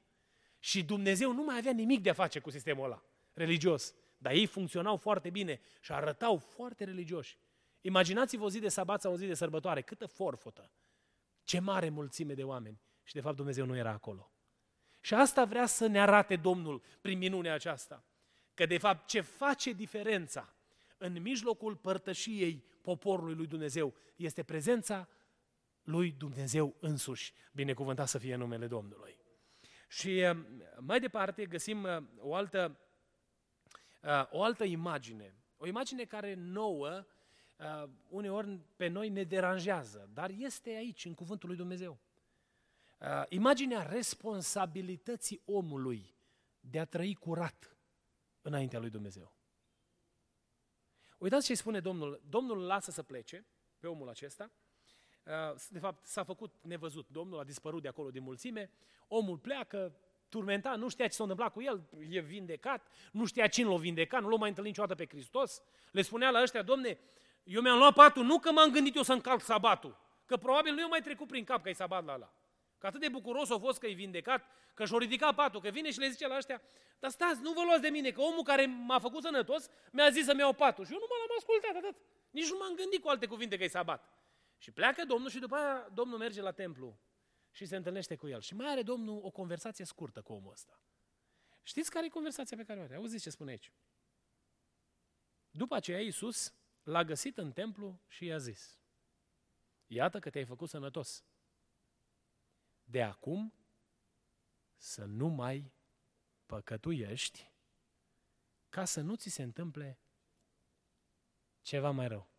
[0.59, 3.95] Și Dumnezeu nu mai avea nimic de a face cu sistemul ăla religios.
[4.19, 7.39] Dar ei funcționau foarte bine și arătau foarte religioși.
[7.81, 10.71] Imaginați-vă o zi de sabat sau o zi de sărbătoare, câtă forfotă,
[11.45, 12.81] ce mare mulțime de oameni.
[13.03, 14.32] Și de fapt Dumnezeu nu era acolo.
[15.05, 18.05] Și asta vrea să ne arate Domnul prin minunea aceasta.
[18.55, 20.55] Că de fapt ce face diferența
[20.99, 25.09] în mijlocul părtășiei poporului lui Dumnezeu este prezența
[25.83, 27.33] lui Dumnezeu însuși.
[27.53, 29.19] Binecuvântat să fie numele Domnului.
[29.89, 30.37] Și eh,
[30.79, 32.79] mai departe găsim eh, o altă,
[34.03, 35.35] eh, o altă imagine.
[35.57, 37.05] O imagine care nouă
[38.09, 41.99] uneori pe noi ne deranjează, dar este aici, în cuvântul lui Dumnezeu.
[43.03, 46.15] Uh, imaginea responsabilității omului
[46.61, 47.77] de a trăi curat
[48.43, 49.33] înaintea lui Dumnezeu.
[51.19, 52.23] Uitați ce spune Domnul.
[52.29, 53.47] Domnul îl lasă să plece
[53.79, 54.51] pe omul acesta.
[55.25, 57.09] Uh, de fapt, s-a făcut nevăzut.
[57.09, 58.71] Domnul a dispărut de acolo din mulțime.
[59.09, 59.97] Omul pleacă,
[60.29, 64.23] turmentat, nu știa ce s-a întâmplat cu el, e vindecat, nu știa cine l-a vindecat,
[64.23, 65.63] nu l-a mai întâlnit niciodată pe Hristos.
[65.91, 66.99] Le spunea la ăștia, domne,
[67.45, 70.81] eu mi-am luat patul, nu că m-am gândit eu să încalc sabatul, că probabil nu
[70.81, 72.33] i-a mai trecut prin cap că e sabat la ăla.
[72.83, 75.91] Că atât de bucuros a fost că e vindecat, că și-a ridicat patul, că vine
[75.91, 76.63] și le zice la ăștia,
[76.99, 80.25] dar stați, nu vă luați de mine, că omul care m-a făcut sănătos mi-a zis
[80.25, 80.85] să-mi iau patul.
[80.85, 81.97] Și eu nu m-am ascultat atât.
[82.31, 84.09] Nici nu m-am gândit cu alte cuvinte că e sabat.
[84.59, 86.99] Și pleacă Domnul și după aia Domnul merge la templu
[87.51, 88.41] și se întâlnește cu el.
[88.41, 90.81] Și mai are Domnul o conversație scurtă cu omul ăsta.
[91.63, 92.95] Știți care e conversația pe care o are?
[92.95, 93.73] Auziți ce spune aici.
[95.51, 98.81] După aceea Iisus l-a găsit în templu și i-a zis,
[99.87, 101.25] iată că te-ai făcut sănătos
[102.85, 103.53] de acum
[104.77, 105.73] să nu mai
[106.47, 107.51] păcătuiești
[108.69, 109.99] ca să nu ți se întâmple
[111.63, 112.31] ceva mai rău.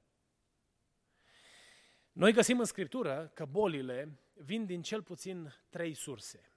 [2.12, 6.48] Noi găsim în Scriptură că bolile vin din cel puțin trei surse.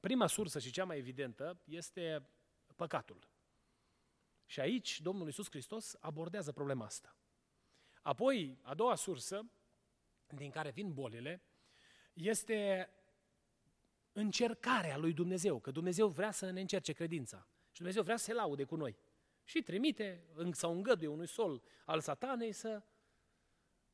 [0.00, 2.28] Prima sursă și cea mai evidentă este
[2.76, 3.28] păcatul.
[4.46, 7.16] Și aici Domnul Iisus Hristos abordează problema asta.
[8.02, 9.50] Apoi, a doua sursă
[10.26, 11.42] din care vin bolile
[12.12, 12.90] este
[14.12, 18.32] încercarea lui Dumnezeu, că Dumnezeu vrea să ne încerce credința și Dumnezeu vrea să se
[18.32, 18.98] laude cu noi.
[19.44, 22.82] Și trimite sau îngăduie unui sol al satanei să,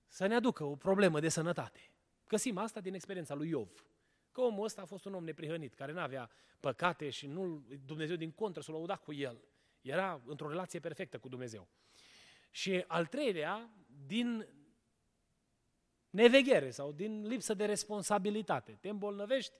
[0.07, 1.91] să ne aducă o problemă de sănătate.
[2.27, 3.71] Găsim asta din experiența lui Iov.
[4.33, 8.17] Că omul ăsta a fost un om neprihănit, care nu avea păcate și nu, Dumnezeu
[8.17, 9.45] din contră s-a lăudat cu el.
[9.81, 11.69] Era într-o relație perfectă cu Dumnezeu.
[12.51, 13.71] Și al treilea,
[14.07, 14.47] din
[16.11, 18.79] neveghere sau din lipsă de responsabilitate.
[18.81, 19.53] Te îmbolnăvești,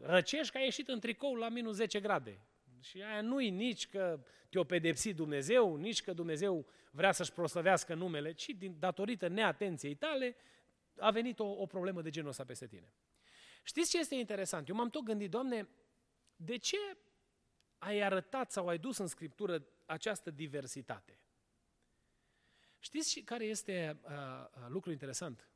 [0.00, 2.40] răcești că ai ieșit în tricou la minus 10 grade.
[2.80, 8.32] Și aia nu-i nici că te-o pedepsit Dumnezeu, nici că Dumnezeu vrea să-și proslăvească numele,
[8.32, 10.36] ci din, datorită neatenției tale
[10.98, 12.94] a venit o, o problemă de genul ăsta peste tine.
[13.62, 14.68] Știți ce este interesant?
[14.68, 15.68] Eu m-am tot gândit, Doamne,
[16.36, 16.76] de ce
[17.78, 21.18] ai arătat sau ai dus în Scriptură această diversitate?
[22.82, 25.48] Știți care este uh, uh, lucru interesant?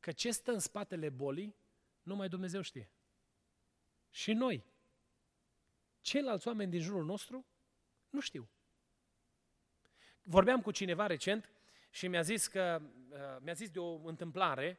[0.00, 1.56] Că ce stă în spatele bolii,
[2.02, 2.90] numai Dumnezeu știe.
[4.10, 4.64] Și noi,
[6.00, 7.46] ceilalți oameni din jurul nostru,
[8.10, 8.48] nu știu.
[10.22, 11.50] Vorbeam cu cineva recent
[11.90, 14.78] și mi-a zis că uh, mi-a zis de o întâmplare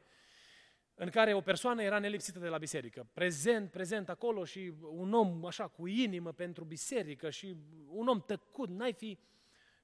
[0.94, 3.08] în care o persoană era nelipsită de la biserică.
[3.14, 7.56] Prezent, prezent acolo și un om așa cu inimă pentru biserică și
[7.88, 9.18] un om tăcut, n-ai fi...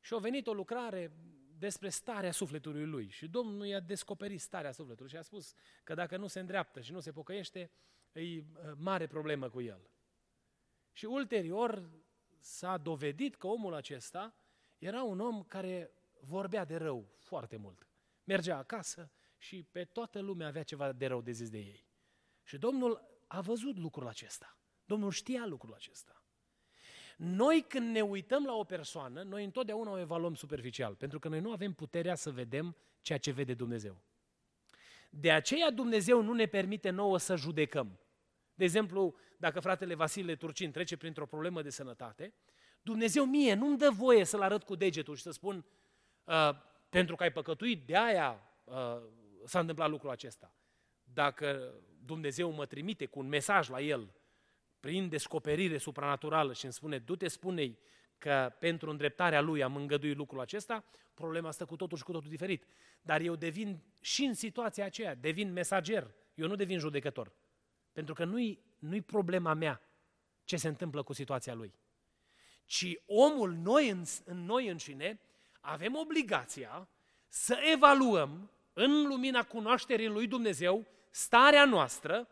[0.01, 1.11] Și a venit o lucrare
[1.60, 3.10] despre starea sufletului lui.
[3.10, 5.53] Și Domnul i-a descoperit starea sufletului și a spus
[5.84, 7.72] că dacă nu se îndreaptă și nu se pocăiește,
[8.12, 8.43] e uh,
[8.78, 9.89] mare problemă cu el.
[10.91, 11.89] Și ulterior
[12.39, 14.36] s-a dovedit că omul acesta
[14.78, 17.88] era un om care vorbea de rău foarte mult.
[18.24, 21.86] Mergea acasă și pe toată lumea avea ceva de rău de zis de ei.
[22.43, 24.58] Și Domnul a văzut lucrul acesta.
[24.86, 26.16] Domnul știa lucrul acesta.
[27.18, 31.39] Noi când ne uităm la o persoană, noi întotdeauna o evaluăm superficial, pentru că noi
[31.39, 34.01] nu avem puterea să vedem ceea ce vede Dumnezeu.
[35.09, 37.99] De aceea Dumnezeu nu ne permite nouă să judecăm.
[38.53, 42.34] De exemplu, dacă fratele Vasile Turcin trece printr-o problemă de sănătate,
[42.82, 45.65] Dumnezeu mie nu-mi dă voie să-l arăt cu degetul și să spun
[46.24, 46.49] uh,
[46.89, 49.01] pentru că ai păcătuit, de aia uh,
[49.45, 50.53] s-a întâmplat lucrul acesta.
[51.03, 51.74] Dacă
[52.05, 54.13] Dumnezeu mă trimite cu un mesaj la el,
[54.80, 57.78] prin descoperire supranaturală și îmi spune, du-te, spune
[58.17, 62.30] că pentru îndreptarea lui am îngăduit lucrul acesta, problema stă cu totul și cu totul
[62.30, 62.65] diferit.
[63.01, 67.32] Dar eu devin și în situația aceea, devin mesager, eu nu devin judecător.
[67.91, 69.82] Pentru că nu-i, nu-i problema mea
[70.43, 71.73] ce se întâmplă cu situația lui.
[72.65, 75.19] Ci omul, noi în, în noi înșine,
[75.59, 76.89] avem obligația
[77.28, 82.28] să evaluăm în lumina cunoașterii lui Dumnezeu starea noastră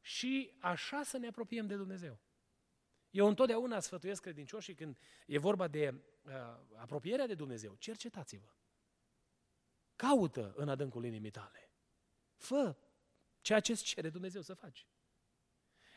[0.00, 2.20] și așa să ne apropiem de Dumnezeu.
[3.10, 6.32] Eu întotdeauna sfătuiesc credincioșii când e vorba de uh,
[6.76, 7.74] apropierea de Dumnezeu.
[7.74, 8.48] Cercetați-vă.
[9.96, 11.70] Caută în adâncul inimii tale.
[12.36, 12.76] Fă
[13.40, 14.86] ceea ce îți cere Dumnezeu să faci.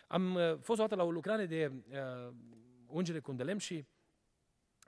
[0.08, 2.34] Am uh, fost o dată la o lucrare de uh,
[2.86, 3.86] ungere cu lemn și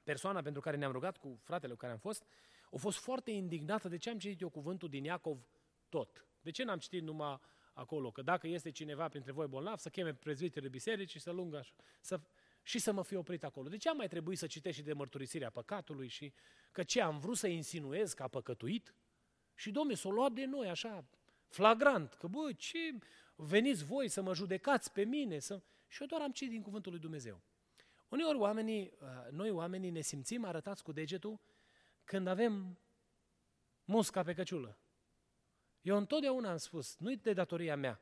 [0.03, 2.25] persoana pentru care ne-am rugat cu fratele cu care am fost,
[2.71, 5.47] a fost foarte indignată de ce am citit eu cuvântul din Iacov
[5.89, 6.27] tot.
[6.41, 7.39] De ce n-am citit numai
[7.73, 8.11] acolo?
[8.11, 12.21] Că dacă este cineva printre voi bolnav, să cheme prezbiterii bisericii, să lungă așa, să,
[12.61, 13.69] și să mă fi oprit acolo.
[13.69, 16.33] De ce am mai trebuit să citești și de mărturisirea păcatului și
[16.71, 18.95] că ce am vrut să insinuez că a păcătuit?
[19.55, 21.05] Și Domnul s-a luat de noi așa,
[21.47, 22.97] flagrant, că bă, ce
[23.35, 25.39] veniți voi să mă judecați pe mine?
[25.39, 25.61] Să...
[25.87, 27.41] Și eu doar am citit din cuvântul lui Dumnezeu.
[28.09, 31.39] Uneori oamenii, uh, noi oamenii ne simțim arătați cu degetul
[32.03, 32.79] când avem
[33.85, 34.77] musca pe căciulă.
[35.83, 38.01] Eu întotdeauna am spus, nu-i de datoria mea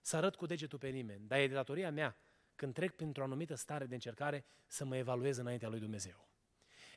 [0.00, 2.16] să arăt cu degetul pe nimeni, dar e de datoria mea,
[2.56, 6.28] când trec printr-o anumită stare de încercare, să mă evaluez înaintea lui Dumnezeu.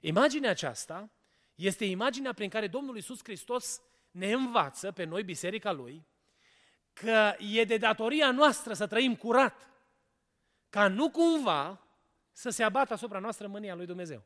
[0.01, 1.11] Imaginea aceasta
[1.55, 6.07] este imaginea prin care Domnul Iisus Hristos ne învață pe noi, biserica Lui,
[6.93, 9.69] că e de datoria noastră să trăim curat,
[10.69, 11.87] ca nu cumva
[12.31, 14.23] să se abată asupra noastră mânia lui Dumnezeu.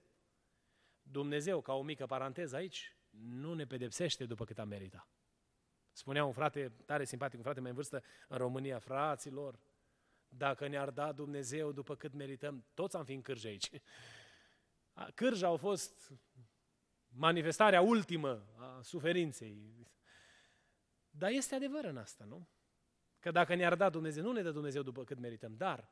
[1.02, 5.08] Dumnezeu, ca o mică paranteză aici, nu ne pedepsește după cât am meritat.
[5.96, 9.60] Spunea un frate tare simpatic, un frate mai în vârstă în România, fraților,
[10.28, 13.70] dacă ne-ar da Dumnezeu după cât merităm, toți am fi în cârjă aici.
[15.14, 16.12] Cârja au fost
[17.08, 19.88] manifestarea ultimă a suferinței.
[21.10, 22.48] Dar este adevăr în asta, nu?
[23.20, 25.90] Că dacă ne-ar da Dumnezeu, nu ne dă Dumnezeu după cât merităm, dar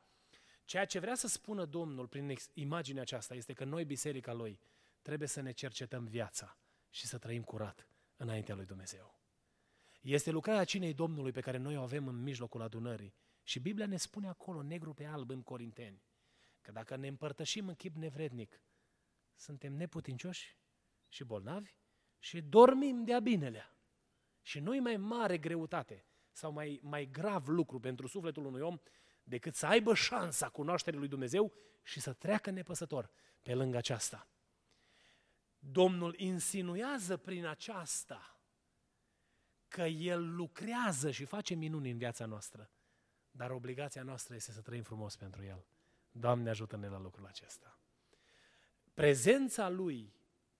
[0.64, 4.60] ceea ce vrea să spună Domnul prin imaginea aceasta este că noi, biserica Lui,
[5.02, 6.58] trebuie să ne cercetăm viața
[6.90, 9.13] și să trăim curat înaintea lui Dumnezeu.
[10.04, 13.14] Este lucrarea cinei Domnului pe care noi o avem în mijlocul adunării.
[13.42, 16.02] Și Biblia ne spune acolo, negru pe alb în Corinteni,
[16.60, 18.60] că dacă ne împărtășim în chip nevrednic,
[19.34, 20.58] suntem neputincioși
[21.08, 21.76] și bolnavi
[22.18, 23.76] și dormim de-a binelea.
[24.42, 28.78] Și nu mai mare greutate sau mai, mai grav lucru pentru sufletul unui om
[29.22, 31.52] decât să aibă șansa cunoașterii lui Dumnezeu
[31.82, 33.10] și să treacă nepăsător
[33.42, 34.28] pe lângă aceasta.
[35.58, 38.33] Domnul insinuează prin aceasta
[39.74, 42.70] că El lucrează și face minuni în viața noastră,
[43.30, 45.66] dar obligația noastră este să trăim frumos pentru El.
[46.10, 47.78] Doamne, ajută-ne la lucrul acesta.
[48.94, 50.14] Prezența Lui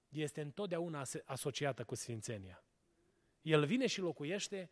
[0.09, 2.65] este întotdeauna asociată cu Sfințenia.
[3.43, 4.71] El vine și locuiește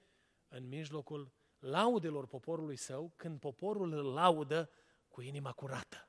[0.49, 4.71] în mijlocul laudelor poporului său, când poporul îl laudă
[5.09, 6.09] cu inima curată.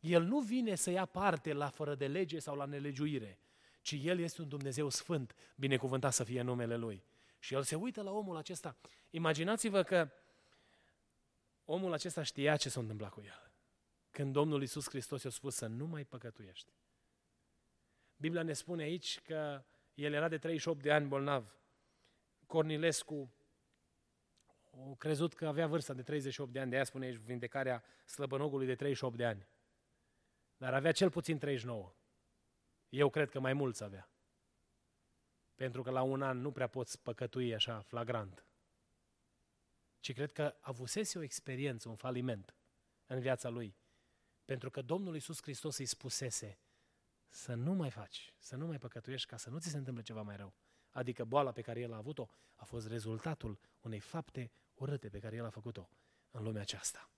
[0.00, 3.38] El nu vine să ia parte la fără de lege sau la nelegiuire,
[3.80, 7.08] ci El este un Dumnezeu sfânt, binecuvântat să fie numele Lui.
[7.40, 8.76] Și El se uită la omul acesta.
[9.10, 10.10] Imaginați-vă că
[11.64, 13.52] omul acesta știa ce s-a întâmplat cu el.
[14.10, 16.72] Când Domnul Iisus Hristos i-a spus să nu mai păcătuiești.
[18.16, 19.64] Biblia ne spune aici că
[19.94, 21.54] El era de 38 de ani bolnav.
[22.46, 23.34] Cornilescu
[24.70, 28.66] a crezut că avea vârsta de 38 de ani, de aia spune aici vindecarea slăbănogului
[28.66, 29.48] de 38 de ani.
[30.56, 31.94] Dar avea cel puțin 39.
[32.88, 34.09] Eu cred că mai mulți avea.
[35.60, 38.46] Pentru că la un an nu prea poți păcătui așa flagrant.
[39.98, 42.56] Ci cred că avusese o experiență, un faliment
[43.06, 43.76] în viața lui.
[44.44, 46.58] Pentru că Domnul Iisus Hristos îi spusese
[47.28, 50.22] să nu mai faci, să nu mai păcătuiești ca să nu ți se întâmple ceva
[50.22, 50.54] mai rău.
[50.90, 55.36] Adică boala pe care el a avut-o a fost rezultatul unei fapte urâte pe care
[55.36, 55.88] el a făcut-o
[56.30, 57.10] în lumea aceasta.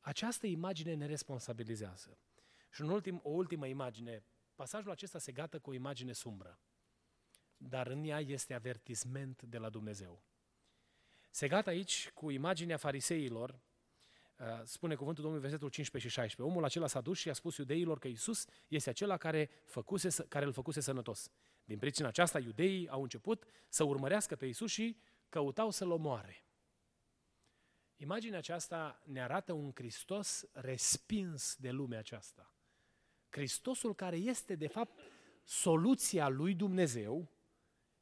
[0.00, 2.18] Această imagine ne responsabilizează.
[2.70, 4.24] Și un ultim, o ultimă imagine,
[4.54, 6.60] pasajul acesta se gată cu o imagine sumbră,
[7.56, 10.22] dar în ea este avertisment de la Dumnezeu.
[11.30, 13.60] Se gată aici cu imaginea fariseilor,
[14.38, 16.54] uh, spune cuvântul Domnului versetul 15 și 16.
[16.54, 20.44] Omul acela s-a dus și a spus iudeilor că Isus este acela care, făcuse, care
[20.44, 21.30] îl făcuse sănătos.
[21.64, 24.98] Din pricina aceasta, iudeii au început să urmărească pe Isus și
[25.28, 26.46] căutau să-l omoare.
[27.96, 32.54] Imaginea aceasta ne arată un Hristos respins de lumea aceasta.
[33.28, 35.00] Hristosul care este, de fapt,
[35.44, 37.30] soluția lui Dumnezeu,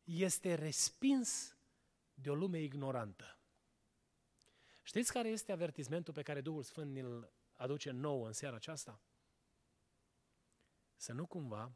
[0.05, 1.57] este respins
[2.15, 3.39] de o lume ignorantă.
[4.83, 9.03] Știți care este avertismentul pe care Duhul Sfânt ne-l aduce nou în seara aceasta?
[10.97, 11.73] Să nu cumva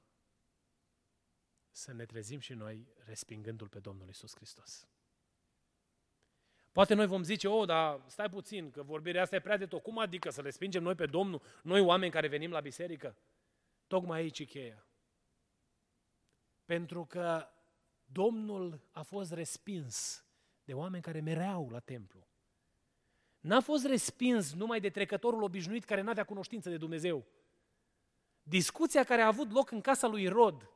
[1.70, 4.89] să ne trezim și noi respingându-L pe Domnul Isus Hristos.
[6.72, 9.83] Poate noi vom zice, oh, dar stai puțin, că vorbirea asta e prea de tot.
[9.83, 13.16] Cum adică să le spingem noi pe Domnul, noi oameni care venim la biserică?
[13.87, 14.87] Tocmai aici e cheia.
[16.64, 17.49] Pentru că
[18.12, 20.24] Domnul a fost respins
[20.64, 22.26] de oameni care mereau la templu.
[23.40, 27.24] N-a fost respins numai de trecătorul obișnuit care n-avea cunoștință de Dumnezeu.
[28.42, 30.70] Discuția care a avut loc în casa lui Rod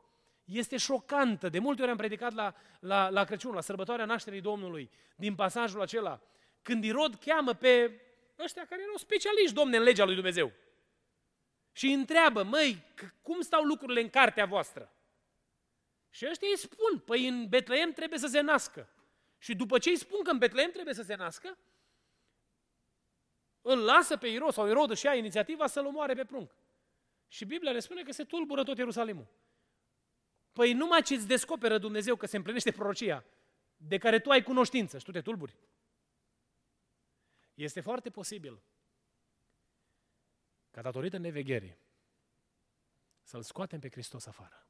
[0.44, 1.48] este șocantă.
[1.48, 5.80] De multe ori am predicat la, la, la Crăciun, la sărbătoarea nașterii Domnului, din pasajul
[5.80, 6.20] acela,
[6.62, 8.00] când Irod cheamă pe
[8.38, 10.52] ăștia care erau specialiști, domne, în legea lui Dumnezeu.
[11.72, 12.82] Și îi întreabă, măi,
[13.22, 14.92] cum stau lucrurile în cartea voastră?
[16.12, 18.88] Și ăștia îi spun, păi în Betleem trebuie să se nască.
[19.38, 21.58] Și după ce îi spun că în Betleem trebuie să se nască,
[23.60, 26.54] îl lasă pe Irod sau Irod și ia inițiativa să-l omoare pe prunc.
[27.28, 29.26] Și Biblia ne spune că se tulbură tot Ierusalimul.
[30.52, 33.24] Păi numai ce îți descoperă Dumnezeu că se împlinește prorocia
[33.76, 35.56] de care tu ai cunoștință și tu te tulburi.
[37.54, 38.62] Este foarte posibil
[40.70, 41.78] ca datorită nevegherii
[43.22, 44.66] să-L scoatem pe Hristos afară.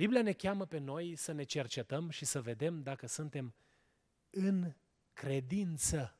[0.00, 3.54] Biblia ne cheamă pe noi să ne cercetăm și să vedem dacă suntem
[4.30, 4.72] în
[5.12, 6.16] credință.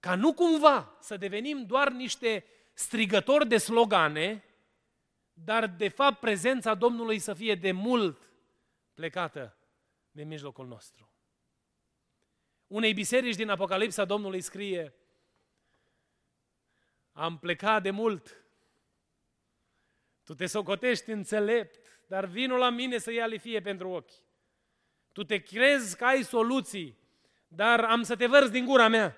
[0.00, 4.44] Ca nu cumva să devenim doar niște strigători de slogane,
[5.32, 8.30] dar de fapt prezența Domnului să fie de mult
[8.94, 9.56] plecată
[10.10, 11.12] din mijlocul nostru.
[12.66, 14.94] Unei biserici din Apocalipsa Domnului scrie,
[17.12, 18.44] am plecat de mult,
[20.22, 21.79] tu te socotești înțelept,
[22.10, 24.12] dar vinul la mine să ia fie pentru ochi.
[25.12, 26.98] Tu te crezi că ai soluții,
[27.48, 29.16] dar am să te vărzi din gura mea.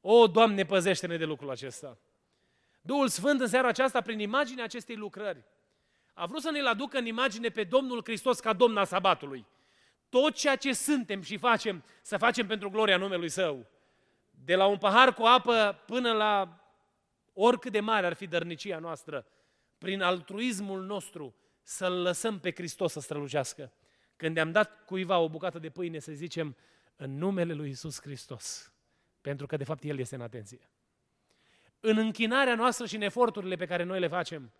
[0.00, 1.98] O, Doamne, păzește-ne de lucrul acesta.
[2.80, 5.44] Duhul Sfânt în seara aceasta, prin imaginea acestei lucrări,
[6.14, 9.46] a vrut să ne-l aducă în imagine pe Domnul Hristos ca Domn al sabatului.
[10.08, 13.66] Tot ceea ce suntem și facem, să facem pentru gloria numelui Său.
[14.30, 16.60] De la un pahar cu apă până la
[17.32, 19.26] oricât de mare ar fi dărnicia noastră,
[19.78, 21.34] prin altruismul nostru,
[21.66, 23.72] să-L lăsăm pe Hristos să strălucească.
[24.16, 26.56] Când am dat cuiva o bucată de pâine, să zicem,
[26.96, 28.72] în numele lui Isus Hristos.
[29.20, 30.70] Pentru că, de fapt, El este în atenție
[31.80, 34.52] în închinarea noastră și în eforturile pe care noi le facem.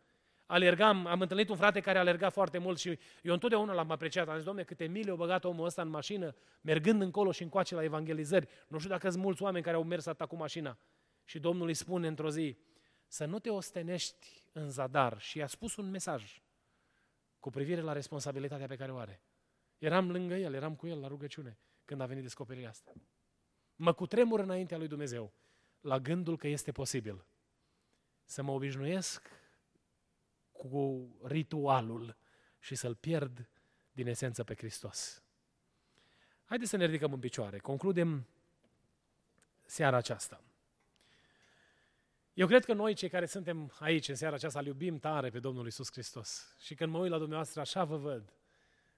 [0.46, 4.28] Alergam, am întâlnit un frate care alerga foarte mult și eu întotdeauna l-am apreciat.
[4.28, 7.74] Am zis, domne, câte mile au băgat omul ăsta în mașină, mergând încolo și încoace
[7.74, 8.48] la evangelizări.
[8.68, 10.78] Nu știu dacă sunt mulți oameni care au mers atât cu mașina.
[11.24, 12.56] Și Domnul îi spune într-o zi,
[13.06, 15.20] să nu te ostenești în zadar.
[15.20, 16.40] Și i-a spus un mesaj
[17.40, 19.20] cu privire la responsabilitatea pe care o are.
[19.78, 22.92] Eram lângă el, eram cu el la rugăciune când a venit descoperirea asta.
[23.76, 25.32] Mă cutremur înaintea lui Dumnezeu
[25.80, 27.26] la gândul că este posibil
[28.24, 29.30] să mă obișnuiesc
[30.52, 32.16] cu ritualul
[32.58, 33.48] și să-l pierd
[33.92, 35.22] din esență pe Hristos.
[36.44, 37.58] Haideți să ne ridicăm în picioare.
[37.58, 38.26] Concludem
[39.64, 40.45] seara aceasta.
[42.36, 45.38] Eu cred că noi, cei care suntem aici în seara aceasta, îl iubim tare pe
[45.38, 46.54] Domnul Isus Hristos.
[46.60, 48.32] Și când mă uit la dumneavoastră, așa vă văd.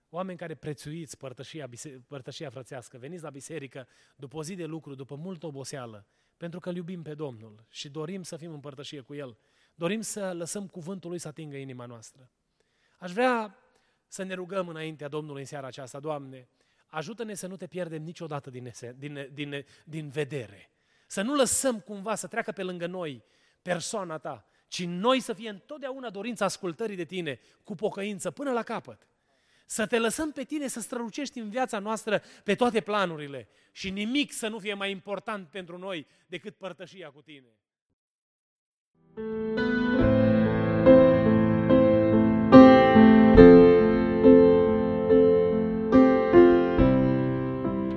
[0.08, 1.68] Oameni care prețuiți părtășia,
[2.06, 6.68] părtășia frățească, veniți la biserică după o zi de lucru, după multă oboseală, pentru că
[6.68, 9.38] îl iubim pe Domnul și dorim să fim în părtășie cu El.
[9.74, 12.30] Dorim să lăsăm cuvântul Lui să atingă inima noastră.
[12.98, 13.56] Aș vrea
[14.06, 16.48] să ne rugăm înaintea Domnului în seara aceasta, Doamne,
[16.86, 20.70] ajută-ne să nu te pierdem niciodată din, din, din, din vedere.
[21.10, 23.24] Să nu lăsăm cumva să treacă pe lângă noi
[23.62, 28.62] persoana ta, ci noi să fie întotdeauna dorința ascultării de tine cu pocăință până la
[28.62, 29.06] capăt.
[29.66, 34.32] Să te lăsăm pe tine să strălucești în viața noastră pe toate planurile și nimic
[34.32, 37.48] să nu fie mai important pentru noi decât părtășia cu tine.